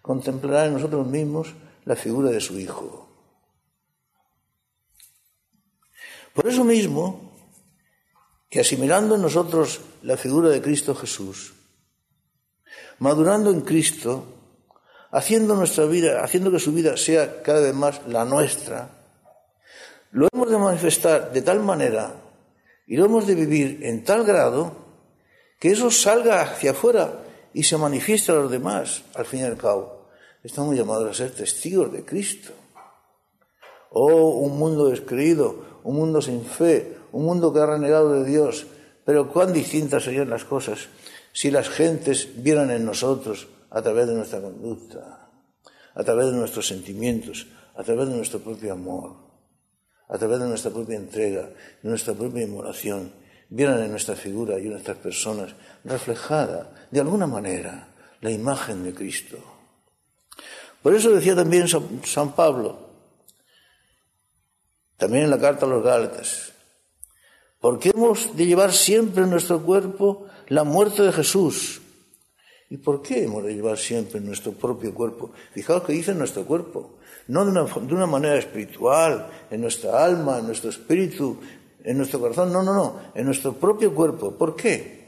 contemplará 0.02 0.66
en 0.66 0.75
nosotros 0.75 1.06
mismos 1.06 1.54
la 1.86 1.96
figura 1.96 2.30
de 2.30 2.40
su 2.40 2.58
Hijo. 2.58 3.08
Por 6.34 6.46
eso 6.46 6.64
mismo, 6.64 7.32
que 8.50 8.60
asimilando 8.60 9.14
en 9.14 9.22
nosotros 9.22 9.80
la 10.02 10.16
figura 10.16 10.50
de 10.50 10.60
Cristo 10.60 10.94
Jesús, 10.94 11.54
madurando 12.98 13.50
en 13.50 13.62
Cristo, 13.62 14.26
haciendo 15.12 15.54
nuestra 15.54 15.86
vida, 15.86 16.22
haciendo 16.22 16.50
que 16.50 16.58
su 16.58 16.72
vida 16.72 16.96
sea 16.96 17.42
cada 17.42 17.60
vez 17.60 17.74
más 17.74 18.02
la 18.08 18.24
nuestra, 18.24 18.90
lo 20.10 20.28
hemos 20.32 20.50
de 20.50 20.58
manifestar 20.58 21.32
de 21.32 21.42
tal 21.42 21.60
manera 21.60 22.14
y 22.86 22.96
lo 22.96 23.06
hemos 23.06 23.26
de 23.26 23.34
vivir 23.34 23.80
en 23.82 24.04
tal 24.04 24.24
grado 24.24 24.76
que 25.60 25.70
eso 25.70 25.90
salga 25.90 26.42
hacia 26.42 26.72
afuera 26.72 27.22
y 27.54 27.62
se 27.62 27.78
manifieste 27.78 28.32
a 28.32 28.36
los 28.36 28.50
demás, 28.50 29.04
al 29.14 29.24
fin 29.24 29.40
y 29.40 29.44
al 29.44 29.56
cabo. 29.56 30.05
Estamos 30.46 30.76
llamados 30.76 31.10
a 31.10 31.12
ser 31.12 31.32
testigos 31.32 31.90
de 31.90 32.04
Cristo. 32.04 32.52
Oh, 33.90 34.38
un 34.46 34.56
mundo 34.56 34.86
descreído, 34.86 35.80
un 35.82 35.96
mundo 35.96 36.22
sin 36.22 36.44
fe, 36.44 36.98
un 37.10 37.24
mundo 37.24 37.52
que 37.52 37.58
ha 37.58 37.66
renegado 37.66 38.12
de 38.12 38.30
Dios. 38.30 38.64
Pero 39.04 39.28
cuán 39.32 39.52
distintas 39.52 40.04
serían 40.04 40.30
las 40.30 40.44
cosas 40.44 40.86
si 41.32 41.50
las 41.50 41.68
gentes 41.68 42.28
vieran 42.44 42.70
en 42.70 42.84
nosotros, 42.84 43.48
a 43.70 43.82
través 43.82 44.06
de 44.06 44.14
nuestra 44.14 44.40
conducta, 44.40 45.32
a 45.92 46.04
través 46.04 46.26
de 46.26 46.38
nuestros 46.38 46.68
sentimientos, 46.68 47.48
a 47.74 47.82
través 47.82 48.08
de 48.08 48.14
nuestro 48.14 48.38
propio 48.38 48.72
amor, 48.72 49.16
a 50.06 50.16
través 50.16 50.38
de 50.38 50.46
nuestra 50.46 50.70
propia 50.70 50.94
entrega, 50.94 51.50
de 51.82 51.88
nuestra 51.90 52.14
propia 52.14 52.44
inmolación, 52.44 53.10
vieran 53.48 53.82
en 53.82 53.90
nuestra 53.90 54.14
figura 54.14 54.60
y 54.60 54.66
en 54.66 54.70
nuestras 54.74 54.98
personas 54.98 55.56
reflejada, 55.82 56.86
de 56.92 57.00
alguna 57.00 57.26
manera, 57.26 57.88
la 58.20 58.30
imagen 58.30 58.84
de 58.84 58.94
Cristo. 58.94 59.55
Por 60.83 60.95
eso 60.95 61.11
decía 61.11 61.35
también 61.35 61.66
San 61.68 62.33
Pablo, 62.35 62.78
también 64.97 65.25
en 65.25 65.30
la 65.30 65.38
carta 65.38 65.66
a 65.66 65.68
los 65.68 65.83
Gálatas, 65.83 66.52
porque 67.61 67.90
hemos 67.90 68.37
de 68.37 68.47
llevar 68.47 68.73
siempre 68.73 69.25
en 69.25 69.30
nuestro 69.30 69.62
cuerpo 69.62 70.26
la 70.49 70.64
muerte 70.64 71.02
de 71.02 71.12
Jesús. 71.12 71.83
¿Y 72.68 72.78
por 72.78 73.00
qué 73.02 73.25
hemos 73.25 73.45
de 73.45 73.54
llevar 73.54 73.78
siempre 73.78 74.18
en 74.18 74.26
nuestro 74.26 74.52
propio 74.52 74.92
cuerpo? 74.92 75.30
Fijaos 75.52 75.85
que 75.85 75.92
dice 75.92 76.14
nuestro 76.14 76.45
cuerpo, 76.45 76.97
no 77.28 77.45
de 77.45 77.50
una, 77.52 77.64
de 77.64 77.95
una 77.95 78.06
manera 78.06 78.37
espiritual, 78.37 79.28
en 79.50 79.61
nuestra 79.61 80.04
alma, 80.04 80.38
en 80.38 80.47
nuestro 80.47 80.71
espíritu, 80.71 81.38
en 81.85 81.97
nuestro 81.97 82.18
corazón, 82.18 82.52
no, 82.52 82.62
no, 82.62 82.75
no, 82.75 83.00
en 83.14 83.25
nuestro 83.25 83.52
propio 83.52 83.95
cuerpo. 83.95 84.33
¿Por 84.33 84.56
qué? 84.56 85.05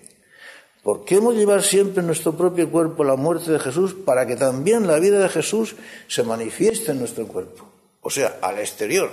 Porque 0.89 1.17
hemos 1.17 1.35
de 1.35 1.41
llevar 1.41 1.63
siempre 1.63 2.01
en 2.01 2.07
nuestro 2.07 2.35
propio 2.35 2.71
cuerpo 2.71 3.05
la 3.05 3.15
muerte 3.15 3.53
de 3.53 3.59
Jesús 3.59 3.93
para 3.93 4.27
que 4.27 4.37
también 4.37 4.87
la 4.87 4.99
vida 4.99 5.19
de 5.19 5.29
Jesús 5.29 5.77
se 6.07 6.23
manifieste 6.23 6.93
en 6.93 6.99
nuestro 6.99 7.27
cuerpo. 7.27 7.69
O 8.01 8.09
sea, 8.09 8.39
al 8.41 8.59
exterior, 8.59 9.11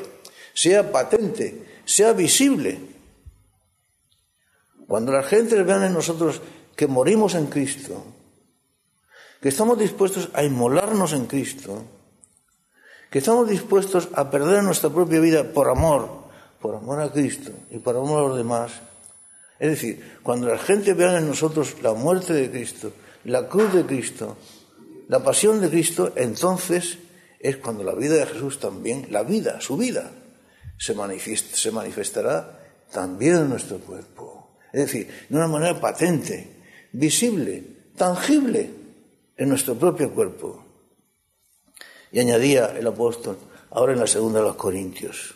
sea 0.53 0.89
patente, 0.89 1.81
sea 1.83 2.13
visible. 2.13 2.79
Cuando 4.87 5.11
la 5.11 5.23
gente 5.23 5.61
vean 5.63 5.83
en 5.83 5.91
nosotros 5.91 6.39
que 6.77 6.87
morimos 6.87 7.35
en 7.35 7.47
Cristo, 7.47 8.05
que 9.41 9.49
estamos 9.49 9.77
dispuestos 9.77 10.29
a 10.33 10.45
inmolarnos 10.45 11.11
en 11.11 11.25
Cristo, 11.25 11.83
que 13.09 13.19
estamos 13.19 13.49
dispuestos 13.49 14.07
a 14.13 14.31
perder 14.31 14.63
nuestra 14.63 14.89
propia 14.91 15.19
vida 15.19 15.43
por 15.43 15.67
amor, 15.67 16.07
por 16.61 16.75
amor 16.75 17.01
a 17.01 17.11
Cristo 17.11 17.51
y 17.69 17.79
por 17.79 17.97
amor 17.97 18.23
a 18.23 18.27
los 18.29 18.37
demás. 18.37 18.71
Es 19.59 19.69
decir, 19.69 20.17
cuando 20.21 20.47
la 20.47 20.57
gente 20.57 20.93
vea 20.93 21.17
en 21.17 21.27
nosotros 21.27 21.81
la 21.81 21.93
muerte 21.93 22.33
de 22.33 22.49
Cristo, 22.49 22.91
la 23.23 23.47
cruz 23.47 23.73
de 23.73 23.85
Cristo, 23.85 24.37
la 25.07 25.23
pasión 25.23 25.61
de 25.61 25.69
Cristo, 25.69 26.13
entonces 26.15 26.97
es 27.39 27.57
cuando 27.57 27.83
la 27.83 27.93
vida 27.93 28.15
de 28.15 28.25
Jesús 28.25 28.59
también, 28.59 29.07
la 29.11 29.23
vida, 29.23 29.61
su 29.61 29.77
vida, 29.77 30.11
se, 30.77 30.95
se 31.37 31.71
manifestará 31.71 32.59
también 32.91 33.35
en 33.35 33.49
nuestro 33.49 33.77
cuerpo. 33.77 34.57
Es 34.73 34.87
decir, 34.87 35.09
de 35.29 35.35
una 35.35 35.47
manera 35.47 35.79
patente, 35.79 36.55
visible, 36.91 37.63
tangible 37.95 38.69
en 39.37 39.49
nuestro 39.49 39.75
propio 39.75 40.11
cuerpo. 40.13 40.65
Y 42.11 42.19
añadía 42.19 42.73
el 42.77 42.87
apóstol, 42.87 43.37
ahora 43.71 43.93
en 43.93 43.99
la 43.99 44.07
segunda 44.07 44.39
de 44.39 44.45
los 44.45 44.55
Corintios, 44.55 45.35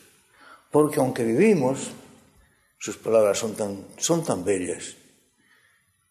porque 0.72 1.00
aunque 1.00 1.24
vivimos, 1.24 1.92
sus 2.80 2.98
palabras 2.98 3.38
son 3.38 3.54
tan, 3.56 3.86
son 3.98 4.24
tan 4.24 4.44
bellas, 4.44 4.96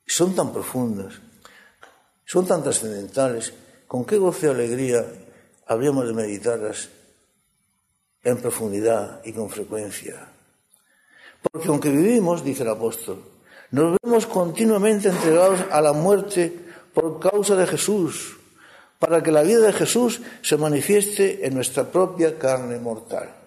son 0.07 0.35
tan 0.35 0.53
profundas, 0.53 1.15
son 2.25 2.47
tan 2.47 2.63
trascendentales, 2.63 3.55
con 3.87 4.05
qué 4.05 4.19
goce 4.19 4.47
y 4.47 4.51
alegría 4.51 5.05
habríamos 5.67 6.07
de 6.07 6.13
meditarlas 6.13 6.91
en 8.23 8.37
profundidad 8.37 9.23
y 9.25 9.33
con 9.33 9.49
frecuencia. 9.49 10.29
Porque 11.51 11.69
aunque 11.69 11.91
vivimos, 11.91 12.45
dice 12.45 12.65
el 12.65 12.69
apóstol, 12.69 13.23
nos 13.71 13.97
vemos 14.03 14.27
continuamente 14.27 15.09
entregados 15.09 15.61
a 15.71 15.81
la 15.81 15.93
muerte 15.93 16.53
por 16.93 17.19
causa 17.19 17.57
de 17.57 17.67
Jesús, 17.67 18.37
para 18.99 19.23
que 19.23 19.33
la 19.33 19.43
vida 19.43 19.61
de 19.61 19.73
Jesús 19.73 20.21
se 20.43 20.57
manifieste 20.57 21.47
en 21.47 21.55
nuestra 21.55 21.85
propia 21.85 22.39
carne 22.39 22.79
mortal. 22.79 23.38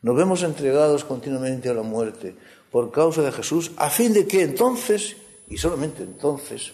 Nos 0.00 0.16
vemos 0.16 0.42
entregados 0.42 1.04
continuamente 1.04 1.68
a 1.68 1.74
la 1.74 1.82
muerte 1.82 2.36
por 2.70 2.92
causa 2.92 3.22
de 3.22 3.32
Jesús, 3.32 3.72
a 3.76 3.90
fin 3.90 4.12
de 4.12 4.26
que 4.26 4.42
entonces, 4.42 5.16
y 5.48 5.56
solamente 5.56 6.04
entonces, 6.04 6.72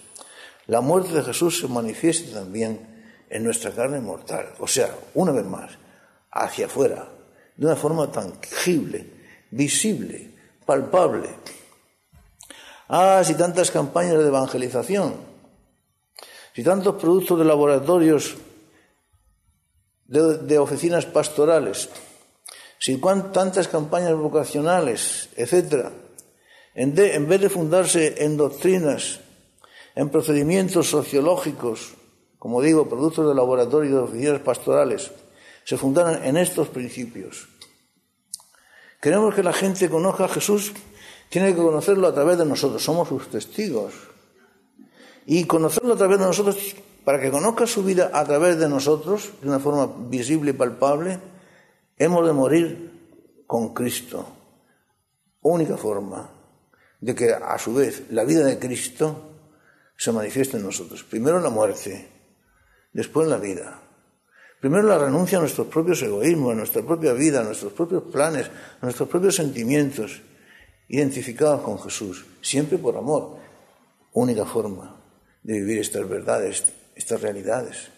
la 0.66 0.81
muerte 0.81 1.12
de 1.12 1.23
Jesús 1.23 1.59
se 1.59 1.69
manifieste 1.69 2.33
también 2.33 2.95
en 3.31 3.45
nuestra 3.45 3.71
carne 3.71 4.00
mortal. 4.00 4.54
O 4.59 4.66
sea, 4.66 4.95
una 5.14 5.33
vez 5.33 5.47
más, 5.47 5.73
hacia 6.31 6.66
afuera, 6.66 7.09
de 7.57 7.66
una 7.66 7.76
forma 7.76 8.11
tangible, 8.11 9.07
visible, 9.50 10.31
palpable. 10.66 11.31
Ah, 12.88 13.23
si 13.25 13.35
tantas 13.35 13.71
campañas 13.71 14.19
de 14.19 14.26
evangelización, 14.26 15.14
si 16.54 16.62
tantos 16.62 16.97
productos 16.97 17.38
de 17.38 17.45
laboratorios, 17.45 18.37
de, 20.07 20.38
de 20.38 20.59
oficinas 20.59 21.07
pastorales, 21.07 21.88
si 22.78 22.97
tantas 22.99 23.69
campañas 23.69 24.14
vocacionales, 24.14 25.28
en, 25.37 26.99
en 26.99 27.28
vez 27.28 27.40
de 27.40 27.49
fundarse 27.49 28.25
en 28.25 28.37
doctrinas, 28.37 29.21
en 29.95 30.09
procedimientos 30.11 30.88
sociológicos, 30.90 31.95
como 32.38 32.61
digo, 32.61 32.88
productos 32.88 33.28
de 33.28 33.35
laboratorio 33.35 33.90
y 33.90 33.93
de 33.95 33.99
oficinas 34.00 34.40
pastorales, 34.40 35.11
se 35.64 35.76
fundaran 35.76 36.25
en 36.25 36.37
estos 36.37 36.69
principios. 36.69 37.49
Queremos 39.00 39.35
que 39.35 39.43
la 39.43 39.52
gente 39.52 39.88
conozca 39.88 40.25
a 40.25 40.28
Jesús, 40.28 40.73
tiene 41.28 41.54
que 41.54 41.62
conocerlo 41.62 42.07
a 42.07 42.14
través 42.14 42.38
de 42.38 42.45
nosotros, 42.45 42.83
somos 42.83 43.09
sus 43.09 43.28
testigos. 43.28 43.95
Y 45.26 45.45
conocerlo 45.45 45.95
a 45.95 45.97
través 45.97 46.19
de 46.19 46.26
nosotros, 46.26 46.57
para 47.04 47.21
que 47.21 47.31
conozca 47.31 47.66
su 47.66 47.83
vida 47.83 48.11
a 48.12 48.25
través 48.25 48.59
de 48.59 48.69
nosotros, 48.69 49.31
de 49.40 49.49
una 49.49 49.59
forma 49.59 49.90
visible 50.09 50.50
y 50.50 50.54
palpable, 50.54 51.19
Hemos 51.96 52.26
de 52.26 52.32
morir 52.32 53.44
con 53.46 53.72
Cristo, 53.72 54.26
única 55.42 55.76
forma 55.76 56.28
de 57.00 57.14
que 57.14 57.32
a 57.32 57.58
su 57.58 57.74
vez 57.74 58.04
la 58.10 58.24
vida 58.24 58.44
de 58.44 58.58
Cristo 58.58 59.30
se 59.96 60.10
manifieste 60.10 60.56
en 60.56 60.64
nosotros. 60.64 61.04
Primero 61.04 61.38
la 61.38 61.50
muerte, 61.50 62.08
después 62.92 63.28
la 63.28 63.36
vida. 63.36 63.80
Primero 64.60 64.88
la 64.88 64.98
renuncia 64.98 65.38
a 65.38 65.42
nuestros 65.42 65.68
propios 65.68 66.02
egoísmos, 66.02 66.52
a 66.52 66.56
nuestra 66.56 66.82
propia 66.82 67.12
vida, 67.12 67.40
a 67.40 67.44
nuestros 67.44 67.72
propios 67.74 68.02
planes, 68.04 68.50
a 68.80 68.84
nuestros 68.86 69.08
propios 69.08 69.36
sentimientos, 69.36 70.22
identificados 70.88 71.60
con 71.60 71.78
Jesús, 71.78 72.24
siempre 72.40 72.78
por 72.78 72.96
amor. 72.96 73.36
Única 74.14 74.44
forma 74.46 74.96
de 75.42 75.60
vivir 75.60 75.80
estas 75.80 76.08
verdades, 76.08 76.64
estas 76.96 77.20
realidades. 77.20 77.90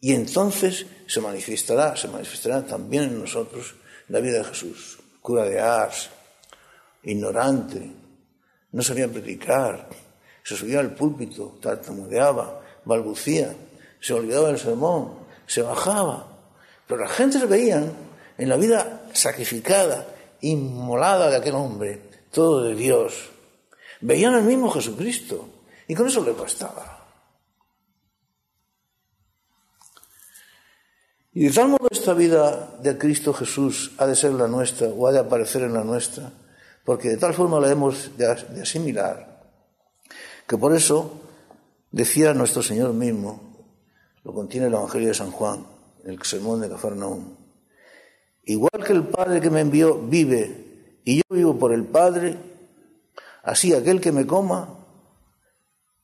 Y 0.00 0.12
entonces 0.12 0.86
se 1.06 1.20
manifestará, 1.20 1.96
se 1.96 2.08
manifestará 2.08 2.64
también 2.64 3.04
en 3.04 3.20
nosotros 3.20 3.74
la 4.08 4.20
vida 4.20 4.38
de 4.38 4.44
Jesús. 4.44 4.98
Cura 5.20 5.44
de 5.44 5.60
Ars, 5.60 6.10
ignorante, 7.02 7.90
no 8.72 8.82
sabía 8.82 9.08
predicar, 9.08 9.88
se 10.42 10.56
subía 10.56 10.80
al 10.80 10.94
púlpito, 10.94 11.58
tartamudeaba, 11.60 12.62
balbucía, 12.84 13.54
se 14.00 14.12
olvidaba 14.12 14.48
del 14.48 14.58
sermón, 14.58 15.14
se 15.46 15.62
bajaba. 15.62 16.28
Pero 16.86 17.00
la 17.00 17.08
gente 17.08 17.40
se 17.40 17.46
veían 17.46 17.92
en 18.38 18.48
la 18.48 18.56
vida 18.56 19.08
sacrificada, 19.12 20.06
inmolada 20.40 21.30
de 21.30 21.36
aquel 21.36 21.54
hombre, 21.54 22.02
todo 22.30 22.62
de 22.62 22.74
Dios. 22.74 23.30
Veían 24.00 24.34
al 24.34 24.44
mismo 24.44 24.70
Jesucristo 24.70 25.48
y 25.88 25.94
con 25.94 26.06
eso 26.06 26.24
les 26.24 26.36
bastaba. 26.36 26.95
Y 31.38 31.48
de 31.48 31.50
tal 31.52 31.68
modo 31.68 31.88
esta 31.90 32.14
vida 32.14 32.78
de 32.80 32.96
Cristo 32.96 33.34
Jesús 33.34 33.92
ha 33.98 34.06
de 34.06 34.16
ser 34.16 34.32
la 34.32 34.48
nuestra 34.48 34.88
o 34.88 35.06
ha 35.06 35.12
de 35.12 35.18
aparecer 35.18 35.60
en 35.64 35.74
la 35.74 35.84
nuestra, 35.84 36.32
porque 36.82 37.10
de 37.10 37.18
tal 37.18 37.34
forma 37.34 37.60
la 37.60 37.70
hemos 37.70 38.16
de 38.16 38.62
asimilar, 38.62 39.44
que 40.46 40.56
por 40.56 40.74
eso 40.74 41.20
decía 41.90 42.32
nuestro 42.32 42.62
Señor 42.62 42.94
mismo, 42.94 43.38
lo 44.24 44.32
contiene 44.32 44.68
el 44.68 44.72
Evangelio 44.72 45.08
de 45.08 45.14
San 45.14 45.30
Juan, 45.30 45.66
el 46.06 46.22
sermón 46.22 46.62
de 46.62 46.70
Cafarnaúm, 46.70 47.36
igual 48.44 48.82
que 48.82 48.94
el 48.94 49.04
Padre 49.04 49.42
que 49.42 49.50
me 49.50 49.60
envió 49.60 49.98
vive 49.98 51.00
y 51.04 51.16
yo 51.16 51.22
vivo 51.28 51.58
por 51.58 51.74
el 51.74 51.84
Padre, 51.84 52.34
así 53.42 53.74
aquel 53.74 54.00
que 54.00 54.10
me 54.10 54.26
coma, 54.26 54.70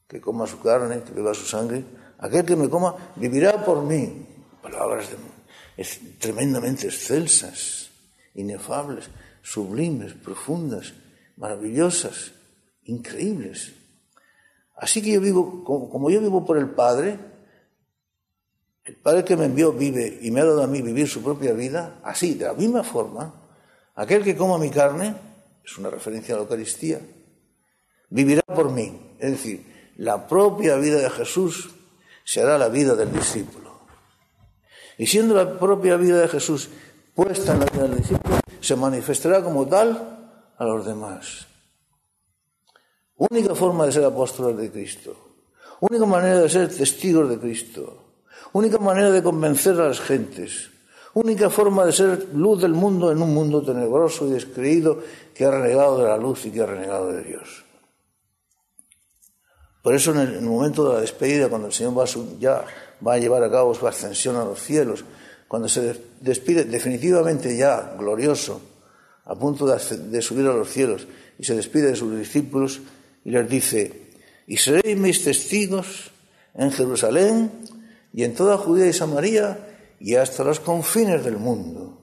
que 0.07 0.21
coma 0.21 0.47
su 0.47 0.61
carne, 0.61 1.03
que 1.03 1.12
beba 1.12 1.33
su 1.33 1.47
sangre, 1.47 1.87
aquel 2.19 2.45
que 2.45 2.55
me 2.55 2.69
coma 2.69 2.95
vivirá 3.17 3.65
por 3.65 3.83
mí 3.83 4.27
palabras 4.62 5.09
tremendamente 6.19 6.87
excelsas, 6.87 7.90
inefables, 8.35 9.11
sublimes, 9.42 10.14
profundas, 10.14 10.95
maravillosas, 11.37 12.33
increíbles. 12.85 13.73
Así 14.76 15.02
que 15.02 15.12
yo 15.12 15.21
vivo, 15.21 15.64
como, 15.64 16.11
yo 16.11 16.21
vivo 16.21 16.45
por 16.45 16.59
el 16.59 16.71
Padre, 16.71 17.19
el 18.85 18.97
Padre 18.97 19.25
que 19.25 19.37
me 19.37 19.47
envió 19.47 19.73
vive 19.73 20.19
y 20.23 20.31
me 20.31 20.40
ha 20.40 20.45
dado 20.45 20.62
a 20.62 20.66
mí 20.66 20.83
vivir 20.83 21.09
su 21.09 21.23
propia 21.23 21.52
vida, 21.52 22.00
así, 22.02 22.35
de 22.35 22.47
la 22.47 22.54
misma 22.54 22.83
forma, 22.83 23.35
aquel 23.95 24.25
que 24.25 24.37
coma 24.37 24.59
mi 24.59 24.71
carne, 24.71 25.14
es 25.64 25.78
una 25.78 25.90
referencia 25.90 26.35
a 26.35 26.38
la 26.38 26.42
Eucaristía, 26.42 27.00
vivirá 28.11 28.42
por 28.42 28.71
mí. 28.71 29.14
Es 29.19 29.31
decir, 29.33 29.92
la 29.97 30.26
propia 30.26 30.76
vida 30.76 30.99
de 30.99 31.11
Jesús 31.11 31.71
será 32.25 32.59
la 32.59 32.69
vida 32.69 32.97
del 32.97 33.12
discípulo. 33.12 33.72
Y 34.99 35.07
siendo 35.07 35.35
la 35.35 35.59
propia 35.59 35.97
vida 35.97 36.21
de 36.21 36.29
Jesús 36.29 36.69
puesta 37.15 37.53
en 37.53 37.61
la 37.61 37.67
vida 37.67 37.83
del 37.83 37.97
discípulo, 37.97 38.41
se 38.61 38.77
manifestará 38.77 39.43
como 39.43 39.67
tal 39.67 40.53
a 40.57 40.65
los 40.65 40.85
demás. 40.85 41.47
Única 43.17 43.55
forma 43.55 43.87
de 43.87 43.93
ser 43.93 44.05
apóstoles 44.05 44.57
de 44.57 44.71
Cristo. 44.71 45.17
Única 45.81 46.07
manera 46.07 46.41
de 46.41 46.49
ser 46.49 46.69
testigos 46.69 47.28
de 47.28 47.39
Cristo. 47.39 48.02
Única 48.52 48.78
manera 48.78 49.11
de 49.11 49.23
convencer 49.23 49.81
a 49.81 49.89
las 49.89 50.00
gentes. 50.00 50.71
Única 51.15 51.50
forma 51.50 51.85
de 51.85 51.93
ser 51.93 52.28
luz 52.35 52.61
del 52.63 52.73
mundo 52.73 53.13
en 53.13 53.21
un 53.21 53.35
mundo 53.35 53.63
tenebroso 53.63 54.26
y 54.26 54.31
descreído 54.31 55.00
que 55.35 55.45
ha 55.45 55.50
renegado 55.50 55.99
de 55.99 56.09
la 56.09 56.17
luz 56.17 56.47
y 56.47 56.50
que 56.50 56.63
ha 56.63 56.67
renegado 56.67 57.13
de 57.13 57.23
Dios. 57.23 57.65
Por 59.83 59.95
eso 59.95 60.13
en 60.13 60.19
el, 60.21 60.43
momento 60.43 60.89
de 60.89 60.95
la 60.95 61.00
despedida, 61.00 61.49
cuando 61.49 61.67
el 61.67 61.73
Señor 61.73 61.99
va 61.99 62.05
ya 62.39 62.65
va 63.06 63.15
a 63.15 63.19
llevar 63.19 63.43
a 63.43 63.50
cabo 63.50 63.75
su 63.75 63.86
ascensión 63.86 64.36
a 64.36 64.45
los 64.45 64.62
cielos, 64.62 65.04
cuando 65.49 65.69
se 65.69 66.00
despide 66.21 66.65
definitivamente 66.65 67.56
ya 67.56 67.95
glorioso, 67.99 68.60
a 69.25 69.34
punto 69.34 69.67
de, 69.67 70.23
subir 70.23 70.47
a 70.47 70.54
los 70.54 70.71
cielos, 70.71 71.06
y 71.38 71.45
se 71.45 71.54
despide 71.54 71.88
de 71.88 71.97
sus 71.97 72.17
discípulos 72.17 72.80
y 73.25 73.30
les 73.30 73.49
dice, 73.49 74.10
y 74.47 74.56
seréis 74.56 74.99
mis 74.99 75.23
testigos 75.25 76.10
en 76.54 76.71
Jerusalén 76.71 77.50
y 78.12 78.25
en 78.25 78.34
toda 78.34 78.58
Judea 78.58 78.88
y 78.88 78.93
Samaria 78.93 79.58
y 80.00 80.17
hasta 80.17 80.45
los 80.45 80.60
confines 80.60 81.25
del 81.25 81.36
mundo. 81.36 82.00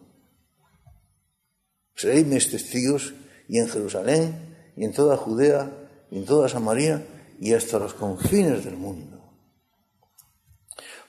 Seréis 1.96 2.26
mis 2.26 2.50
testigos 2.50 3.14
y 3.48 3.60
en 3.60 3.68
Jerusalén 3.68 4.56
y 4.76 4.86
en 4.86 4.94
toda 4.94 5.18
Judea 5.18 5.70
y 6.10 6.20
en 6.20 6.26
toda 6.26 6.48
Samaria 6.48 7.06
y 7.40 7.54
hasta 7.54 7.78
los 7.78 7.94
confines 7.94 8.64
del 8.64 8.78
mundo 8.78 9.19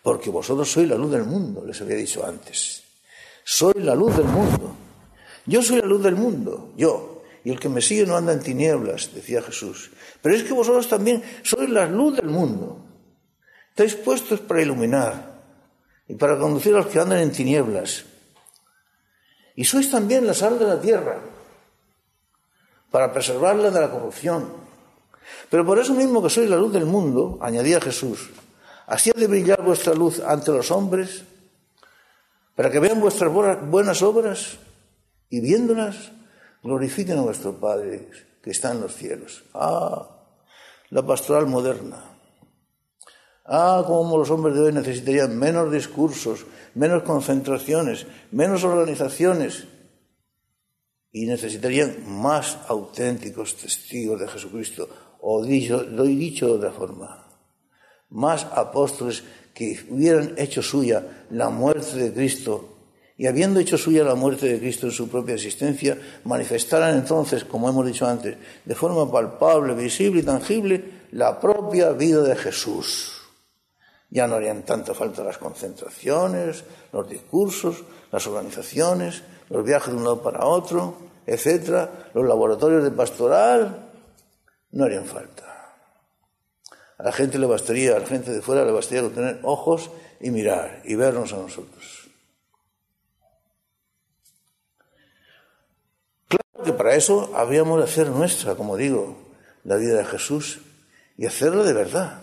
porque 0.03 0.31
vosotros 0.31 0.71
sois 0.71 0.89
la 0.89 0.97
luz 0.97 1.11
del 1.11 1.25
mundo, 1.25 1.65
les 1.65 1.81
había 1.81 1.97
dicho 1.97 2.25
antes. 2.25 2.83
Soy 3.45 3.75
la 3.77 3.95
luz 3.95 4.17
del 4.17 4.27
mundo. 4.27 4.75
Yo 5.47 5.63
soy 5.63 5.81
la 5.81 5.87
luz 5.87 6.03
del 6.03 6.17
mundo, 6.17 6.73
yo. 6.77 7.23
Y 7.45 7.51
el 7.51 7.59
que 7.59 7.69
me 7.69 7.81
sigue 7.81 8.07
no 8.07 8.17
anda 8.17 8.33
en 8.33 8.41
tinieblas, 8.41 9.15
decía 9.15 9.43
Jesús. 9.43 9.91
Pero 10.23 10.35
es 10.37 10.43
que 10.45 10.53
vosotros 10.53 10.89
también 10.89 11.23
sois 11.43 11.69
la 11.69 11.87
luz 11.87 12.17
del 12.17 12.27
mundo. 12.27 12.85
Estáis 13.71 13.95
puestos 13.95 14.41
para 14.41 14.63
iluminar 14.63 15.41
y 16.07 16.15
para 16.15 16.39
conducir 16.39 16.75
a 16.75 16.79
los 16.79 16.87
que 16.87 17.01
andan 17.01 17.21
en 17.21 17.33
tinieblas. 17.33 18.05
Y 19.57 19.65
sois 19.65 19.91
también 19.91 20.27
la 20.27 20.35
sal 20.35 20.59
de 20.59 20.67
la 20.67 20.81
tierra, 20.81 21.21
para 22.91 23.13
preservarla 23.13 23.71
de 23.71 23.81
la 23.81 23.91
corrupción. 23.91 24.53
Pero 25.49 25.65
por 25.65 25.79
eso 25.79 25.95
mismo 25.95 26.23
que 26.23 26.31
sois 26.31 26.49
la 26.49 26.57
luz 26.57 26.73
del 26.73 26.87
mundo, 26.87 27.39
añadía 27.41 27.81
Jesús, 27.81 28.31
Así 28.91 29.09
ha 29.15 29.19
de 29.19 29.29
brillar 29.29 29.63
vuestra 29.63 29.95
luz 29.95 30.19
ante 30.19 30.51
los 30.51 30.73
hombres, 30.73 31.23
para 32.57 32.73
que 32.73 32.81
vean 32.81 33.01
vuestras 33.01 33.33
buenas 33.33 34.03
obras 34.03 34.59
y 35.29 35.41
viéndolas 35.41 36.11
glorifiquen 36.61 37.19
a 37.19 37.23
vuestro 37.23 37.55
Padre 37.55 38.11
que 38.43 38.51
está 38.51 38.73
en 38.73 38.81
los 38.81 38.97
cielos. 38.97 39.45
Ah, 39.55 40.09
la 40.91 41.07
pastoral 41.07 41.47
moderna. 41.47 42.03
Ah, 43.47 43.85
cómo 43.87 44.19
los 44.19 44.29
hombres 44.29 44.57
de 44.57 44.63
hoy 44.63 44.73
necesitarían 44.73 45.39
menos 45.39 45.71
discursos, 45.71 46.45
menos 46.75 47.05
concentraciones, 47.05 48.09
menos 48.33 48.65
organizaciones 48.65 49.69
y 51.13 51.27
necesitarían 51.27 52.11
más 52.11 52.59
auténticos 52.67 53.55
testigos 53.55 54.19
de 54.19 54.27
Jesucristo. 54.27 54.89
O 55.21 55.45
lo 55.45 56.05
he 56.05 56.09
dicho 56.09 56.49
de 56.49 56.53
otra 56.55 56.73
forma 56.73 57.30
más 58.11 58.47
apóstoles 58.55 59.23
que 59.55 59.79
hubieran 59.89 60.35
hecho 60.37 60.63
suya 60.63 61.27
la 61.31 61.51
muerte 61.51 61.97
de 61.97 62.13
Cristo 62.13 62.71
y 63.21 63.27
habiendo 63.27 63.61
hecho 63.61 63.77
suya 63.77 64.03
la 64.03 64.15
muerte 64.15 64.49
de 64.49 64.59
Cristo 64.59 64.87
en 64.87 64.93
su 64.93 65.11
propia 65.11 65.35
existencia, 65.35 65.99
manifestaran 66.25 66.97
entonces, 66.97 67.45
como 67.45 67.69
hemos 67.69 67.87
dicho 67.87 68.07
antes, 68.07 68.35
de 68.65 68.75
forma 68.75 69.13
palpable, 69.13 69.75
visible 69.75 70.21
y 70.21 70.23
tangible, 70.23 70.83
la 71.13 71.39
propia 71.39 71.91
vida 71.91 72.23
de 72.23 72.35
Jesús. 72.35 73.21
Ya 74.09 74.27
no 74.27 74.37
harían 74.37 74.63
tanta 74.63 74.95
falta 74.95 75.23
las 75.23 75.37
concentraciones, 75.37 76.65
los 76.95 77.11
discursos, 77.11 77.85
las 78.11 78.27
organizaciones, 78.27 79.23
los 79.51 79.67
viajes 79.67 79.93
de 79.93 79.99
un 79.99 80.05
lado 80.05 80.23
para 80.23 80.47
otro, 80.47 80.95
etcétera, 81.27 82.11
los 82.15 82.27
laboratorios 82.27 82.83
de 82.83 82.91
pastoral, 82.91 83.91
no 84.71 84.85
harían 84.85 85.05
falta. 85.05 85.50
A 87.01 87.03
la 87.03 87.13
gente 87.13 87.39
le 87.39 87.47
bastaría, 87.47 87.97
a 87.97 87.99
la 87.99 88.07
gente 88.07 88.31
de 88.31 88.43
fuera 88.43 88.63
le 88.63 88.73
bastaría 88.73 89.01
con 89.01 89.15
tener 89.15 89.41
ojos 89.43 89.91
y 90.21 90.31
mirar 90.31 90.83
y 90.85 90.97
vernos 90.97 91.33
a 91.33 91.39
nosotros. 91.39 92.11
Claro 96.29 96.63
que 96.63 96.75
para 96.75 96.95
eso 96.95 97.33
habríamos 97.35 97.79
de 97.79 97.85
hacer 97.85 98.09
nuestra, 98.09 98.55
como 98.55 98.77
digo, 98.77 99.17
la 99.65 99.77
vida 99.77 99.97
de 99.97 100.05
Jesús 100.05 100.61
y 101.17 101.25
hacerla 101.25 101.65
de 101.65 101.73
verdad. 101.73 102.21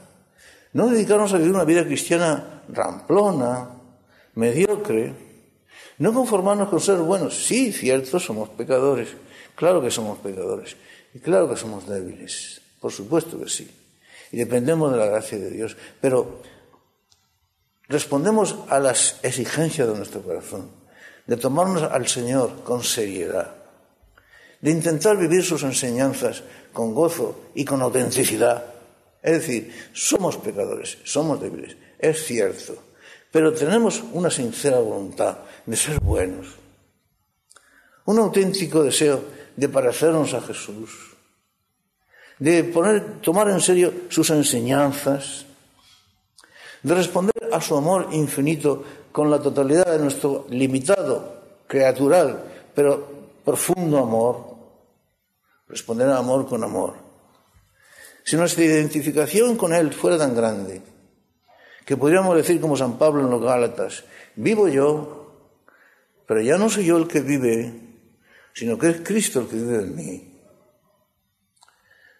No 0.74 0.90
dedicarnos 0.90 1.34
a 1.34 1.38
vivir 1.38 1.56
una 1.56 1.63
vida 1.63 1.84
cristiana 1.84 2.62
ramplona, 2.70 3.72
mediocre, 4.36 5.12
no 5.98 6.13
conformarnos 6.13 6.70
con 6.70 6.80
ser 6.80 6.98
buenos. 6.98 7.48
Sí, 7.48 7.72
cierto, 7.72 8.20
somos 8.20 8.50
pecadores, 8.50 9.10
claro 9.56 9.82
que 9.82 9.90
somos 9.90 10.20
pecadores 10.20 10.78
y 11.16 11.20
claro 11.20 11.50
que 11.50 11.56
somos 11.56 11.88
débiles, 11.88 12.62
por 12.80 12.92
supuesto 12.92 13.40
que 13.40 13.50
sí 13.50 13.87
y 14.32 14.38
dependemos 14.38 14.92
de 14.92 14.98
la 14.98 15.06
gracia 15.06 15.38
de 15.38 15.50
Dios. 15.50 15.78
Pero 16.02 16.42
respondemos 17.88 18.56
a 18.70 18.80
las 18.80 19.20
exigencias 19.24 19.88
de 19.88 19.96
nuestro 19.96 20.22
corazón. 20.22 20.78
de 21.28 21.36
tomarnos 21.36 21.84
al 21.84 22.08
Señor 22.08 22.63
con 22.63 22.84
seriedad, 22.84 23.54
de 24.62 24.72
intentar 24.72 25.18
vivir 25.18 25.44
sus 25.44 25.62
enseñanzas 25.63 26.42
con 26.72 26.96
gozo 26.96 27.52
y 27.54 27.66
con 27.66 27.82
autenticidad. 27.82 28.63
Es 29.22 29.34
decir, 29.34 29.90
somos 29.92 30.38
pecadores, 30.38 30.98
somos 31.04 31.40
débiles, 31.42 31.76
es 32.00 32.24
cierto, 32.24 32.82
pero 33.30 33.54
tenemos 33.54 34.02
una 34.13 34.32
sincera 34.32 34.80
voluntad 34.80 35.40
de 35.66 35.76
ser 35.76 36.00
buenos, 36.00 36.48
un 38.06 38.20
auténtico 38.20 38.84
deseo 38.84 39.22
de 39.58 39.68
parecernos 39.68 40.34
a 40.34 40.40
Jesús, 40.40 41.07
de 42.39 42.63
poner, 42.63 43.21
tomar 43.21 43.50
en 43.50 43.62
serio 43.62 43.93
sus 44.10 44.30
enseñanzas, 44.30 45.45
de 46.84 46.93
responder 46.95 47.50
a 47.52 47.60
su 47.62 47.76
amor 47.76 48.10
infinito 48.12 48.84
con 49.12 49.32
la 49.32 49.39
totalidad 49.39 49.91
de 49.91 50.00
nuestro 50.00 50.45
limitado, 50.50 51.41
creatural, 51.67 52.43
pero 52.76 53.17
profundo 53.43 53.97
amor, 53.97 54.56
responder 55.67 56.08
al 56.08 56.17
amor 56.17 56.47
con 56.47 56.63
amor. 56.63 56.93
Si 58.23 58.36
nuestra 58.36 58.63
identificación 58.63 59.56
con 59.56 59.73
Él 59.73 59.93
fuera 59.93 60.17
tan 60.17 60.36
grande, 60.36 60.82
que 61.86 61.97
podríamos 61.97 62.36
decir 62.36 62.60
como 62.60 62.76
San 62.76 62.97
Pablo 62.97 63.21
en 63.21 63.30
los 63.30 63.41
Gálatas, 63.41 64.04
vivo 64.36 64.67
yo, 64.67 65.32
pero 66.28 66.41
ya 66.41 66.58
no 66.58 66.69
soy 66.69 66.86
yo 66.86 66.97
el 66.97 67.08
que 67.08 67.21
vive, 67.21 67.73
sino 68.54 68.78
que 68.78 68.89
es 68.89 69.02
Cristo 69.02 69.39
el 69.39 69.47
que 69.47 69.56
vive 69.56 69.78
en 69.78 69.95
mí. 69.95 70.37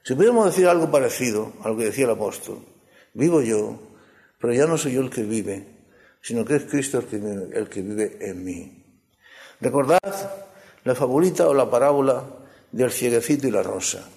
Si 0.08 0.16
pudiéramos 0.16 0.46
decir 0.46 0.70
algo 0.70 0.90
parecido 0.90 1.52
a 1.66 1.68
lo 1.68 1.76
que 1.76 1.84
decía 1.84 2.06
el 2.06 2.12
apóstol, 2.12 2.60
vivo 3.14 3.42
yo, 3.42 3.78
pero 4.40 4.54
ya 4.54 4.66
no 4.66 4.78
soy 4.78 4.94
yo 4.94 5.02
el 5.02 5.10
que 5.10 5.24
vive, 5.24 5.68
sino 6.22 6.46
que 6.46 6.56
es 6.56 6.64
Cristo 6.64 7.00
el 7.00 7.68
que, 7.68 7.82
vive, 7.82 8.18
en 8.22 8.42
mí. 8.42 8.86
Recordad 9.60 10.00
la 10.86 10.96
fabulita 10.96 11.50
o 11.50 11.54
la 11.54 11.70
parábola 11.70 12.24
del 12.72 12.90
cieguecito 12.90 13.50
y 13.50 13.52
la 13.52 13.64
rosa. 13.64 14.08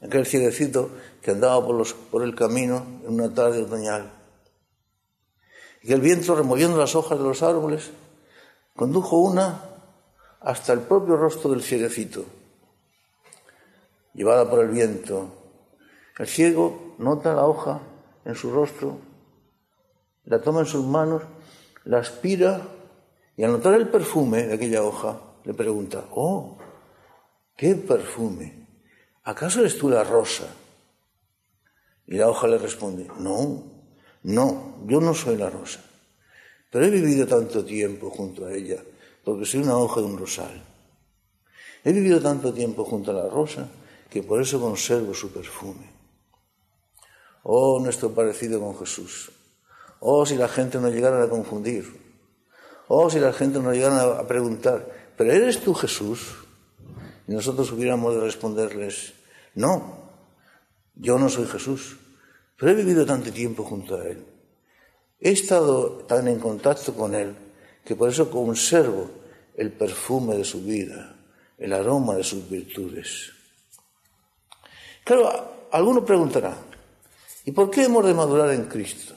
Aquel 0.00 0.26
cieguecito 0.26 0.90
que 1.22 1.30
andaba 1.30 1.64
por 1.64 2.24
el 2.24 2.34
camino 2.34 2.84
en 3.06 3.14
una 3.14 3.32
tarde 3.32 3.62
otoñal. 3.62 4.10
Y 5.80 5.92
el 5.92 6.00
viento, 6.00 6.34
removiendo 6.34 6.76
las 6.76 6.96
hojas 6.96 7.20
de 7.20 7.24
los 7.24 7.40
árboles, 7.44 7.92
condujo 8.74 9.18
una 9.18 9.62
hasta 10.40 10.72
el 10.72 10.80
propio 10.80 11.16
rostro 11.16 11.52
del 11.52 11.62
cieguecito. 11.62 12.41
Llevada 14.14 14.48
por 14.48 14.60
el 14.60 14.68
viento, 14.68 15.30
el 16.18 16.26
ciego 16.26 16.94
nota 16.98 17.34
la 17.34 17.46
hoja 17.46 17.80
en 18.24 18.34
su 18.34 18.50
rostro, 18.50 18.98
la 20.24 20.40
toma 20.40 20.60
en 20.60 20.66
sus 20.66 20.84
manos, 20.84 21.22
la 21.84 21.98
aspira 21.98 22.60
y 23.36 23.42
al 23.42 23.52
notar 23.52 23.74
el 23.74 23.88
perfume 23.88 24.46
de 24.46 24.54
aquella 24.54 24.82
hoja, 24.82 25.18
le 25.44 25.54
pregunta, 25.54 26.04
oh, 26.10 26.58
qué 27.56 27.74
perfume, 27.74 28.66
¿acaso 29.24 29.60
eres 29.60 29.78
tú 29.78 29.88
la 29.88 30.04
rosa? 30.04 30.46
Y 32.06 32.16
la 32.16 32.28
hoja 32.28 32.46
le 32.46 32.58
responde, 32.58 33.08
no, 33.18 33.64
no, 34.24 34.84
yo 34.86 35.00
no 35.00 35.14
soy 35.14 35.36
la 35.36 35.48
rosa, 35.48 35.80
pero 36.70 36.84
he 36.84 36.90
vivido 36.90 37.26
tanto 37.26 37.64
tiempo 37.64 38.10
junto 38.10 38.44
a 38.44 38.52
ella, 38.52 38.82
porque 39.24 39.46
soy 39.46 39.62
una 39.62 39.78
hoja 39.78 40.00
de 40.00 40.06
un 40.06 40.18
rosal. 40.18 40.62
He 41.84 41.92
vivido 41.92 42.20
tanto 42.20 42.52
tiempo 42.52 42.84
junto 42.84 43.10
a 43.10 43.14
la 43.14 43.28
rosa 43.28 43.66
que 44.12 44.22
por 44.22 44.42
eso 44.42 44.60
conservo 44.60 45.14
su 45.14 45.32
perfume. 45.32 45.88
Oh, 47.44 47.80
nuestro 47.80 48.12
parecido 48.12 48.60
con 48.60 48.78
Jesús. 48.78 49.32
Oh, 50.00 50.26
si 50.26 50.36
la 50.36 50.48
gente 50.48 50.78
nos 50.78 50.92
llegara 50.92 51.24
a 51.24 51.30
confundir. 51.30 51.86
Oh, 52.88 53.08
si 53.08 53.18
la 53.18 53.32
gente 53.32 53.58
nos 53.58 53.72
llegara 53.72 54.18
a 54.18 54.26
preguntar, 54.26 55.14
¿pero 55.16 55.32
eres 55.32 55.62
tú 55.62 55.72
Jesús? 55.72 56.34
Y 57.26 57.32
nosotros 57.32 57.72
hubiéramos 57.72 58.14
de 58.14 58.20
responderles, 58.20 59.14
no, 59.54 59.96
yo 60.94 61.18
no 61.18 61.30
soy 61.30 61.46
Jesús, 61.46 61.96
pero 62.58 62.72
he 62.72 62.74
vivido 62.74 63.06
tanto 63.06 63.32
tiempo 63.32 63.64
junto 63.64 63.96
a 63.96 64.04
Él. 64.04 64.26
He 65.20 65.30
estado 65.30 66.04
tan 66.06 66.28
en 66.28 66.38
contacto 66.38 66.92
con 66.92 67.14
Él 67.14 67.34
que 67.82 67.96
por 67.96 68.10
eso 68.10 68.30
conservo 68.30 69.08
el 69.56 69.72
perfume 69.72 70.36
de 70.36 70.44
su 70.44 70.62
vida, 70.62 71.16
el 71.56 71.72
aroma 71.72 72.16
de 72.16 72.24
sus 72.24 72.46
virtudes. 72.50 73.41
Claro, 75.04 75.66
alguno 75.72 76.04
preguntará, 76.04 76.56
¿y 77.44 77.50
por 77.50 77.70
qué 77.70 77.84
hemos 77.84 78.04
de 78.04 78.14
madurar 78.14 78.50
en 78.50 78.66
Cristo? 78.66 79.14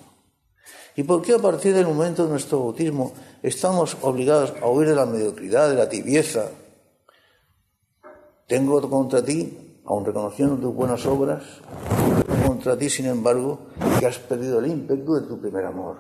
¿Y 0.96 1.04
por 1.04 1.22
qué 1.22 1.34
a 1.34 1.40
partir 1.40 1.74
del 1.74 1.86
momento 1.86 2.24
de 2.24 2.30
nuestro 2.30 2.60
bautismo 2.60 3.14
estamos 3.44 3.98
obligados 4.02 4.54
a 4.62 4.68
huir 4.68 4.90
de 4.90 4.96
la 4.96 5.06
mediocridad, 5.06 5.70
de 5.70 5.76
la 5.76 5.90
tibieza? 5.90 6.50
Tengo 8.48 8.90
contra 8.90 9.24
ti, 9.24 9.82
aun 9.86 10.06
reconociendo 10.06 10.56
tus 10.56 10.74
buenas 10.74 11.06
obras, 11.06 11.44
contra 12.48 12.78
ti, 12.78 12.90
sin 12.90 13.08
embargo, 13.08 13.68
que 14.00 14.06
has 14.06 14.18
perdido 14.18 14.60
el 14.60 14.68
ímpetu 14.68 15.16
de 15.16 15.28
tu 15.28 15.40
primer 15.40 15.66
amor. 15.66 15.98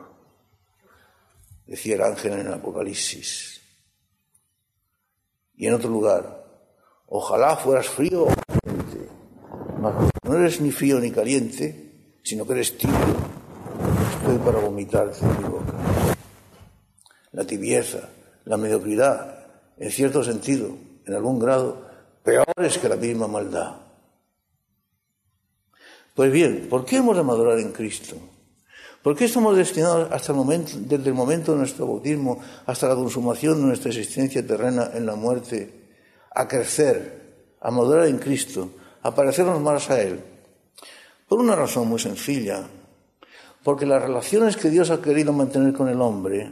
Decía 1.67 1.95
el 1.95 2.01
ángel 2.01 2.33
en 2.33 2.47
el 2.47 2.53
Apocalipsis. 2.53 3.61
Y 5.55 5.67
en 5.67 5.73
otro 5.73 5.89
lugar, 5.89 6.45
ojalá 7.07 7.55
fueras 7.57 7.87
frío 7.87 8.27
no 10.23 10.37
eres 10.37 10.61
ni 10.61 10.71
frío 10.71 10.99
ni 10.99 11.11
caliente, 11.11 12.19
sino 12.23 12.45
que 12.45 12.53
eres 12.53 12.77
tibio 12.77 13.35
estoy 14.25 14.39
para 14.39 14.59
vomitarte 14.59 15.19
en 15.23 15.37
mi 15.37 15.49
boca. 15.49 15.73
La 17.31 17.45
tibieza, 17.45 18.09
la 18.45 18.57
mediocridad, 18.57 19.45
en 19.77 19.91
cierto 19.91 20.23
sentido, 20.23 20.75
en 21.05 21.13
algún 21.13 21.37
grado, 21.37 21.85
peores 22.23 22.79
que 22.79 22.89
la 22.89 22.95
misma 22.95 23.27
maldad. 23.27 23.75
Pues 26.15 26.31
bien, 26.31 26.67
¿por 26.69 26.85
qué 26.85 26.97
hemos 26.97 27.15
de 27.15 27.23
madurar 27.23 27.59
en 27.59 27.71
Cristo? 27.71 28.15
¿Por 29.03 29.15
qué 29.15 29.25
estamos 29.25 29.55
destinados 29.55 30.11
hasta 30.11 30.31
el 30.31 30.37
momento, 30.39 30.71
desde 30.79 31.09
el 31.09 31.13
momento 31.13 31.51
de 31.51 31.59
nuestro 31.59 31.85
bautismo 31.85 32.39
hasta 32.65 32.87
la 32.87 32.95
consumación 32.95 33.61
de 33.61 33.67
nuestra 33.67 33.89
existencia 33.89 34.45
terrena 34.45 34.89
en 34.95 35.05
la 35.05 35.15
muerte, 35.15 35.71
a 36.33 36.47
crecer, 36.47 37.53
a 37.61 37.69
madurar 37.69 38.07
en 38.07 38.17
Cristo, 38.17 38.71
a 39.05 39.13
parecernos 39.13 39.61
más 39.61 39.87
a 39.91 40.01
Él? 40.01 40.19
Por 41.27 41.39
una 41.39 41.55
razón 41.55 41.87
muy 41.87 41.99
sencilla, 41.99 42.65
porque 43.63 43.85
las 43.85 44.01
relaciones 44.01 44.57
que 44.57 44.71
Dios 44.71 44.89
ha 44.89 44.99
querido 44.99 45.31
mantener 45.31 45.73
con 45.73 45.89
el 45.89 46.01
hombre, 46.01 46.51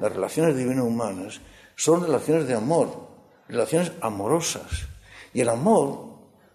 las 0.00 0.12
relaciones 0.12 0.56
divino-humanas, 0.56 1.40
son 1.74 2.04
relaciones 2.04 2.46
de 2.46 2.54
amor, 2.54 3.08
relaciones 3.48 3.90
amorosas. 4.00 4.86
Y 5.34 5.40
el 5.40 5.48
amor, 5.48 6.06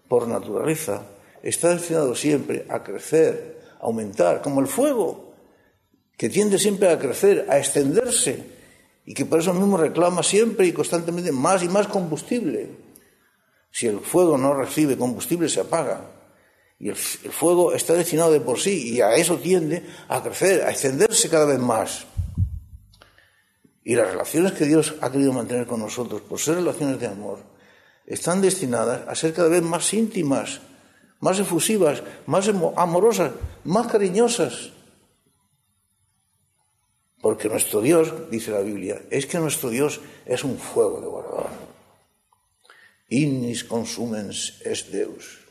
por 0.08 0.26
naturaleza, 0.26 1.02
está 1.42 1.74
destinado 1.74 2.14
siempre 2.14 2.64
a 2.70 2.82
crecer, 2.82 3.60
a 3.80 3.84
aumentar, 3.84 4.40
como 4.40 4.62
el 4.62 4.66
fuego, 4.66 5.34
que 6.16 6.30
tiende 6.30 6.58
siempre 6.58 6.88
a 6.88 6.98
crecer, 6.98 7.46
a 7.50 7.58
extenderse, 7.58 8.46
y 9.04 9.12
que 9.12 9.26
por 9.26 9.40
eso 9.40 9.52
mismo 9.52 9.76
reclama 9.76 10.22
siempre 10.22 10.66
y 10.66 10.72
constantemente 10.72 11.32
más 11.32 11.62
y 11.62 11.68
más 11.68 11.86
combustible. 11.86 12.91
Si 13.72 13.86
el 13.86 14.00
fuego 14.00 14.36
no 14.36 14.54
recibe 14.54 14.96
combustible, 14.96 15.48
se 15.48 15.60
apaga. 15.60 16.02
Y 16.78 16.90
el, 16.90 16.96
fuego 16.96 17.72
está 17.72 17.94
destinado 17.94 18.32
de 18.32 18.40
por 18.40 18.58
sí 18.58 18.94
y 18.94 19.00
a 19.00 19.14
eso 19.14 19.38
tiende 19.38 19.86
a 20.08 20.22
crecer, 20.22 20.62
a 20.62 20.70
extenderse 20.70 21.30
cada 21.30 21.46
vez 21.46 21.58
más. 21.58 22.06
Y 23.82 23.94
las 23.94 24.10
relaciones 24.10 24.52
que 24.52 24.66
Dios 24.66 24.94
ha 25.00 25.10
querido 25.10 25.32
mantener 25.32 25.66
con 25.66 25.80
nosotros, 25.80 26.20
por 26.20 26.38
ser 26.38 26.56
relaciones 26.56 27.00
de 27.00 27.06
amor, 27.06 27.38
están 28.06 28.42
destinadas 28.42 29.08
a 29.08 29.14
ser 29.14 29.32
cada 29.32 29.48
vez 29.48 29.62
más 29.62 29.92
íntimas, 29.94 30.60
más 31.20 31.38
efusivas, 31.38 32.02
más 32.26 32.48
amorosas, 32.76 33.32
más 33.64 33.86
cariñosas. 33.86 34.70
Porque 37.20 37.48
nuestro 37.48 37.80
Dios, 37.80 38.12
dice 38.30 38.50
la 38.50 38.60
Biblia, 38.60 39.00
es 39.08 39.26
que 39.26 39.38
nuestro 39.38 39.70
Dios 39.70 40.00
es 40.26 40.42
un 40.42 40.58
fuego 40.58 41.00
devorador. 41.00 41.31
Innis 43.12 43.62
consumens 43.64 44.56
es 44.64 44.90
Deus. 44.90 45.44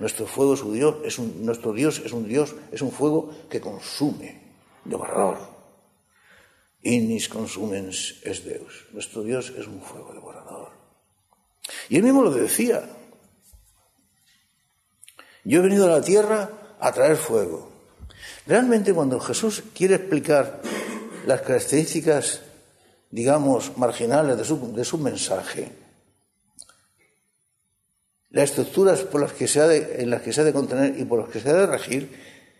Nuestro 0.00 0.26
fuego 0.26 0.54
es 0.54 0.62
un 0.62 0.74
Dios, 0.74 0.96
es 1.04 1.18
un, 1.18 1.46
nuestro 1.46 1.72
Dios 1.72 2.02
es 2.04 2.12
un 2.12 2.26
Dios, 2.26 2.56
es 2.72 2.82
un 2.82 2.90
fuego 2.90 3.30
que 3.48 3.60
consume, 3.60 4.42
devorador. 4.84 5.38
Innis 6.82 7.28
consumens 7.28 8.16
es 8.24 8.44
Deus. 8.44 8.86
Nuestro 8.92 9.22
Dios 9.22 9.52
es 9.56 9.68
un 9.68 9.80
fuego 9.80 10.12
devorador. 10.12 10.72
Y 11.88 11.96
él 11.98 12.02
mismo 12.02 12.22
lo 12.22 12.32
decía. 12.32 12.82
Yo 15.44 15.60
he 15.60 15.62
venido 15.62 15.86
a 15.86 15.98
la 15.98 16.02
tierra 16.02 16.50
a 16.80 16.90
traer 16.90 17.16
fuego. 17.16 17.70
Realmente 18.44 18.92
cuando 18.92 19.20
Jesús 19.20 19.62
quiere 19.72 19.94
explicar 19.94 20.62
las 21.26 21.42
características, 21.42 22.40
digamos, 23.12 23.76
marginales 23.76 24.36
de 24.36 24.44
su, 24.44 24.72
de 24.74 24.84
su 24.84 24.98
mensaje, 24.98 25.87
las 28.30 28.50
estructuras 28.50 29.00
por 29.00 29.20
las 29.20 29.32
que 29.32 29.48
se 29.48 29.60
ha 29.60 29.66
de, 29.66 30.02
en 30.02 30.10
las 30.10 30.22
que 30.22 30.32
se 30.32 30.42
ha 30.42 30.44
de 30.44 30.52
contener 30.52 30.98
y 30.98 31.04
por 31.04 31.20
las 31.20 31.30
que 31.30 31.40
se 31.40 31.48
ha 31.50 31.54
de 31.54 31.66
regir, 31.66 32.10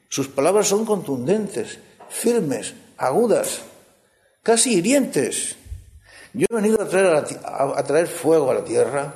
sus 0.09 0.29
palabras 0.29 0.69
son 0.69 0.87
contundentes, 0.87 1.79
firmes, 2.09 2.75
agudas. 2.97 3.61
casi 4.43 4.75
hirientes. 4.75 5.57
Yo 6.33 6.47
he 6.51 6.55
venido 6.55 6.81
a 6.81 6.89
traer, 6.89 7.25
a, 7.45 7.83
traer 7.85 8.07
fuego 8.07 8.51
a 8.51 8.55
la 8.55 8.65
tierra, 8.65 9.15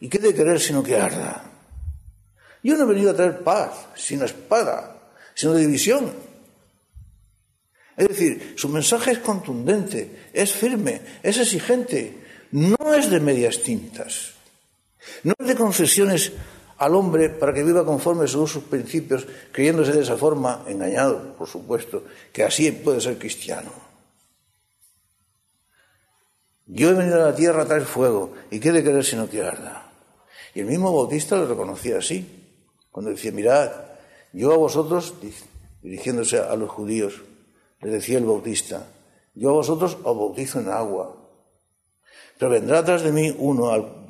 y 0.00 0.08
qué 0.08 0.18
de 0.18 0.34
querer 0.34 0.60
sino 0.60 0.82
que 0.82 0.96
arda. 0.96 1.44
Yo 2.62 2.76
no 2.76 2.84
he 2.84 2.94
venido 2.94 3.10
a 3.10 3.14
traer 3.14 3.44
paz, 3.44 3.86
sino 3.94 4.24
espada, 4.24 4.96
sino 5.34 5.54
división. 5.54 6.12
Es 7.96 8.08
decir, 8.08 8.54
su 8.56 8.68
mensaje 8.68 9.12
es 9.12 9.18
contundente, 9.18 10.30
es 10.32 10.52
firme, 10.52 11.00
es 11.22 11.38
exigente, 11.38 12.18
no 12.50 12.94
es 12.94 13.10
de 13.10 13.20
medias 13.20 13.62
tintas, 13.62 14.33
no 15.22 15.34
de 15.38 15.54
concesiones 15.54 16.32
al 16.78 16.94
hombre 16.94 17.30
para 17.30 17.52
que 17.54 17.62
viva 17.62 17.84
conforme 17.84 18.26
según 18.26 18.48
sus 18.48 18.64
principios, 18.64 19.26
creyéndose 19.52 19.92
de 19.92 20.02
esa 20.02 20.16
forma, 20.16 20.64
engañado, 20.66 21.34
por 21.36 21.48
supuesto, 21.48 22.04
que 22.32 22.42
así 22.42 22.70
puede 22.72 23.00
ser 23.00 23.18
cristiano. 23.18 23.70
Yo 26.66 26.90
he 26.90 26.94
venido 26.94 27.22
a 27.22 27.30
la 27.30 27.34
tierra 27.34 27.62
a 27.62 27.66
traer 27.66 27.84
fuego, 27.84 28.32
y 28.50 28.58
qué 28.58 28.72
de 28.72 28.82
querer 28.82 29.04
sino 29.04 29.28
que 29.28 29.42
arda. 29.42 29.92
Y 30.54 30.60
el 30.60 30.66
mismo 30.66 30.94
Bautista 30.94 31.36
lo 31.36 31.46
reconocía 31.46 31.98
así, 31.98 32.26
cuando 32.90 33.10
decía, 33.10 33.32
mirad, 33.32 33.70
yo 34.32 34.52
a 34.52 34.56
vosotros, 34.56 35.14
dirigiéndose 35.82 36.38
a 36.38 36.56
los 36.56 36.70
judíos, 36.70 37.22
le 37.80 37.90
decía 37.90 38.18
el 38.18 38.24
Bautista, 38.24 38.86
yo 39.34 39.50
a 39.50 39.52
vosotros 39.52 39.98
os 40.02 40.16
bautizo 40.16 40.60
en 40.60 40.68
agua, 40.68 41.16
pero 42.38 42.50
vendrá 42.50 42.84
tras 42.84 43.02
de 43.02 43.12
mí 43.12 43.34
uno 43.38 43.70
al, 43.70 44.03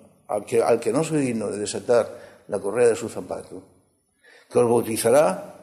que, 0.47 0.63
al 0.63 0.81
que 0.81 0.93
no 0.93 1.05
soy 1.05 1.21
digno 1.27 1.49
de 1.49 1.59
desatar 1.59 2.43
la 2.49 2.59
correa 2.59 2.89
de 2.89 2.97
su 2.97 3.09
zapato, 3.09 3.63
que 4.51 4.59
os 4.59 4.69
bautizará 4.69 5.55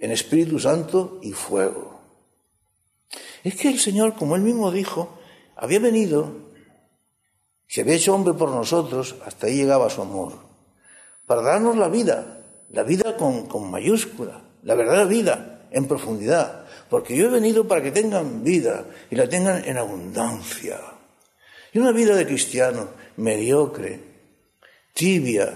en 0.00 0.10
Espíritu 0.10 0.58
Santo 0.58 1.18
y 1.22 1.32
fuego. 1.32 2.00
Es 3.42 3.56
que 3.56 3.68
el 3.68 3.78
Señor, 3.78 4.14
como 4.14 4.36
él 4.36 4.42
mismo 4.42 4.70
dijo, 4.70 5.18
había 5.56 5.78
venido, 5.78 6.32
se 7.66 7.82
había 7.82 7.94
hecho 7.94 8.14
hombre 8.14 8.34
por 8.34 8.50
nosotros, 8.50 9.16
hasta 9.24 9.46
ahí 9.46 9.56
llegaba 9.56 9.90
su 9.90 10.02
amor, 10.02 10.32
para 11.26 11.42
darnos 11.42 11.76
la 11.76 11.88
vida, 11.88 12.40
la 12.70 12.82
vida 12.82 13.16
con, 13.16 13.46
con 13.46 13.70
mayúscula, 13.70 14.42
la 14.62 14.74
verdadera 14.74 15.04
vida 15.04 15.68
en 15.70 15.86
profundidad, 15.86 16.66
porque 16.88 17.16
yo 17.16 17.26
he 17.26 17.30
venido 17.30 17.66
para 17.66 17.82
que 17.82 17.90
tengan 17.90 18.42
vida 18.42 18.84
y 19.10 19.16
la 19.16 19.28
tengan 19.28 19.64
en 19.64 19.76
abundancia. 19.76 20.78
Y 21.72 21.78
una 21.78 21.92
vida 21.92 22.14
de 22.14 22.26
cristiano 22.26 22.88
mediocre, 23.16 24.00
tibia, 24.92 25.52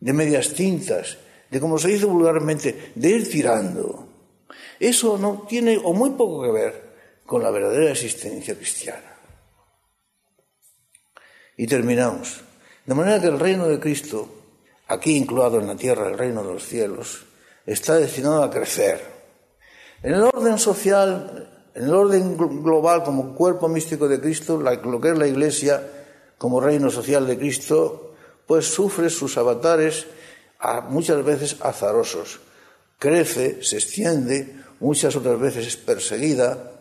de 0.00 0.12
medias 0.12 0.52
tintas, 0.52 1.16
de 1.50 1.60
como 1.60 1.78
se 1.78 1.88
dice 1.88 2.06
vulgarmente, 2.06 2.92
de 2.94 3.08
ir 3.08 3.30
tirando. 3.30 4.08
Eso 4.80 5.16
no 5.16 5.46
tiene 5.48 5.80
o 5.82 5.92
muy 5.92 6.10
poco 6.10 6.42
que 6.42 6.50
ver 6.50 6.92
con 7.24 7.42
la 7.42 7.50
verdadera 7.50 7.92
existencia 7.92 8.56
cristiana. 8.56 9.16
Y 11.56 11.66
terminamos. 11.66 12.42
De 12.84 12.94
manera 12.94 13.20
que 13.20 13.28
el 13.28 13.38
reino 13.38 13.68
de 13.68 13.78
Cristo, 13.78 14.28
aquí 14.88 15.16
incluido 15.16 15.60
en 15.60 15.68
la 15.68 15.76
tierra 15.76 16.08
el 16.08 16.18
reino 16.18 16.42
de 16.42 16.54
los 16.54 16.66
cielos, 16.66 17.24
está 17.64 17.94
destinado 17.94 18.42
a 18.42 18.50
crecer. 18.50 19.00
En 20.02 20.14
el 20.14 20.22
orden 20.22 20.58
social, 20.58 21.70
en 21.74 21.84
el 21.84 21.94
orden 21.94 22.36
global 22.36 23.04
como 23.04 23.36
cuerpo 23.36 23.68
místico 23.68 24.08
de 24.08 24.20
Cristo, 24.20 24.60
lo 24.60 25.00
que 25.00 25.10
es 25.10 25.18
la 25.18 25.28
Iglesia 25.28 26.01
como 26.42 26.58
reino 26.58 26.90
social 26.90 27.24
de 27.24 27.38
Cristo, 27.38 28.16
pues 28.48 28.66
sufre 28.66 29.10
sus 29.10 29.38
avatares 29.38 30.08
muchas 30.88 31.24
veces 31.24 31.56
azarosos. 31.60 32.40
Crece, 32.98 33.62
se 33.62 33.76
extiende, 33.76 34.56
muchas 34.80 35.14
otras 35.14 35.38
veces 35.38 35.68
es 35.68 35.76
perseguida. 35.76 36.72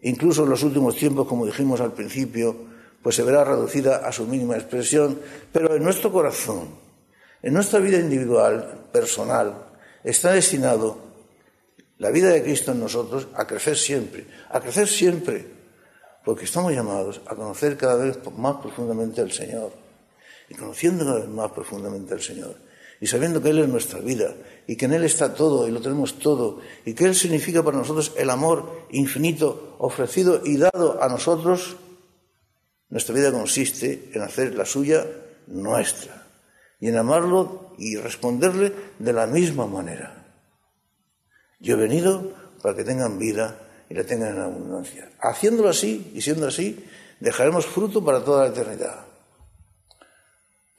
Incluso 0.00 0.42
en 0.42 0.50
los 0.50 0.64
últimos 0.64 0.96
tiempos, 0.96 1.28
como 1.28 1.46
dijimos 1.46 1.80
al 1.80 1.92
principio, 1.92 2.56
pues 3.00 3.14
se 3.14 3.22
verá 3.22 3.44
reducida 3.44 3.98
a 3.98 4.10
su 4.10 4.26
mínima 4.26 4.56
expresión, 4.56 5.20
pero 5.52 5.76
en 5.76 5.84
nuestro 5.84 6.10
corazón, 6.10 6.74
en 7.42 7.54
nuestra 7.54 7.78
vida 7.78 8.00
individual, 8.00 8.88
personal, 8.90 9.70
está 10.02 10.32
destinado 10.32 10.98
la 11.98 12.10
vida 12.10 12.30
de 12.30 12.42
Cristo 12.42 12.72
en 12.72 12.80
nosotros 12.80 13.28
a 13.32 13.46
crecer 13.46 13.76
siempre, 13.76 14.26
a 14.48 14.58
crecer 14.58 14.88
siempre, 14.88 15.59
porque 16.24 16.44
estamos 16.44 16.72
llamados 16.72 17.20
a 17.26 17.34
conocer 17.34 17.76
cada 17.76 17.96
vez 17.96 18.18
más 18.36 18.56
profundamente 18.56 19.20
al 19.20 19.32
Señor 19.32 19.72
y 20.48 20.54
conociendo 20.54 21.04
cada 21.04 21.20
vez 21.20 21.28
más 21.28 21.50
profundamente 21.52 22.14
al 22.14 22.20
Señor 22.20 22.56
y 23.00 23.06
sabiendo 23.06 23.40
que 23.42 23.50
Él 23.50 23.60
es 23.60 23.68
nuestra 23.68 24.00
vida 24.00 24.34
y 24.66 24.76
que 24.76 24.84
en 24.84 24.92
Él 24.92 25.04
está 25.04 25.34
todo 25.34 25.66
y 25.66 25.70
lo 25.70 25.80
tenemos 25.80 26.18
todo 26.18 26.60
y 26.84 26.92
que 26.92 27.06
Él 27.06 27.14
significa 27.14 27.62
para 27.62 27.78
nosotros 27.78 28.12
el 28.16 28.28
amor 28.28 28.86
infinito 28.90 29.76
ofrecido 29.78 30.42
y 30.44 30.58
dado 30.58 31.02
a 31.02 31.08
nosotros, 31.08 31.76
nuestra 32.90 33.14
vida 33.14 33.32
consiste 33.32 34.10
en 34.12 34.22
hacer 34.22 34.54
la 34.54 34.66
suya 34.66 35.06
nuestra 35.46 36.26
y 36.78 36.88
en 36.88 36.96
amarlo 36.98 37.74
y 37.78 37.96
responderle 37.96 38.72
de 38.98 39.12
la 39.12 39.26
misma 39.26 39.66
manera. 39.66 40.26
Yo 41.58 41.74
he 41.74 41.78
venido 41.78 42.32
para 42.62 42.76
que 42.76 42.84
tengan 42.84 43.18
vida 43.18 43.69
y 43.90 43.94
la 43.94 44.04
tengan 44.04 44.36
en 44.36 44.40
abundancia. 44.40 45.10
Haciéndolo 45.20 45.68
así 45.68 46.12
y 46.14 46.22
siendo 46.22 46.46
así, 46.46 46.82
dejaremos 47.20 47.66
fruto 47.66 48.02
para 48.02 48.24
toda 48.24 48.44
la 48.44 48.50
eternidad 48.50 49.10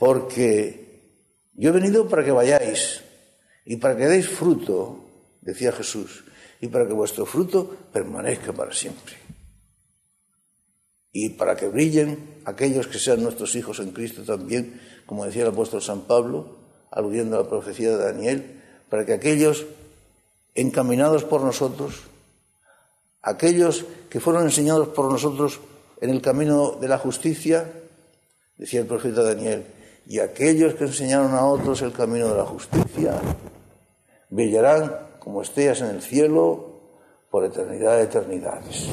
porque 0.02 1.30
yo 1.54 1.70
he 1.70 1.74
venido 1.74 2.10
para 2.10 2.26
que 2.26 2.32
vayáis 2.32 3.04
y 3.66 3.78
para 3.78 3.96
que 3.96 4.08
deis 4.08 4.28
fruto, 4.28 4.98
decía 5.42 5.72
Jesús, 5.72 6.24
y 6.60 6.70
para 6.70 6.88
que 6.88 6.94
vuestro 6.94 7.28
fruto 7.28 7.70
permanezca 7.94 8.52
para 8.52 8.74
siempre. 8.74 9.14
Y 11.12 11.38
para 11.38 11.56
que 11.56 11.68
brillen 11.68 12.42
aquellos 12.46 12.88
que 12.88 12.98
sean 12.98 13.22
nuestros 13.22 13.54
hijos 13.54 13.78
en 13.78 13.92
Cristo 13.92 14.24
también, 14.24 14.82
como 15.06 15.24
decía 15.24 15.44
el 15.44 15.50
apóstol 15.50 15.84
San 15.84 16.02
Pablo, 16.08 16.58
aludiendo 16.90 17.38
a 17.38 17.44
la 17.44 17.48
profecía 17.48 17.96
de 17.96 18.04
Daniel, 18.04 18.60
para 18.90 19.06
que 19.06 19.14
aquellos 19.14 19.68
encaminados 20.56 21.26
por 21.26 21.42
nosotros, 21.42 22.10
aquellos 23.22 23.86
que 24.10 24.20
fueron 24.20 24.44
enseñados 24.44 24.90
por 24.90 25.12
nosotros 25.12 25.60
en 26.00 26.10
el 26.10 26.22
camino 26.22 26.72
de 26.80 26.88
la 26.88 26.98
justicia, 26.98 27.72
decía 28.58 28.82
el 28.82 28.88
profeta 28.88 29.24
Daniel, 29.24 29.66
y 30.08 30.20
aquellos 30.20 30.74
que 30.74 30.86
enseñaron 30.86 31.34
a 31.36 31.46
otros 31.46 31.82
el 31.82 31.94
camino 31.94 32.30
de 32.30 32.38
la 32.38 32.46
justicia 32.46 33.22
brillarán 34.30 34.96
como 35.20 35.42
estrellas 35.42 35.82
en 35.82 35.88
el 35.88 36.02
cielo 36.02 36.82
por 37.30 37.46
eternidad 37.46 37.98
de 37.98 38.04
eternidades. 38.04 38.90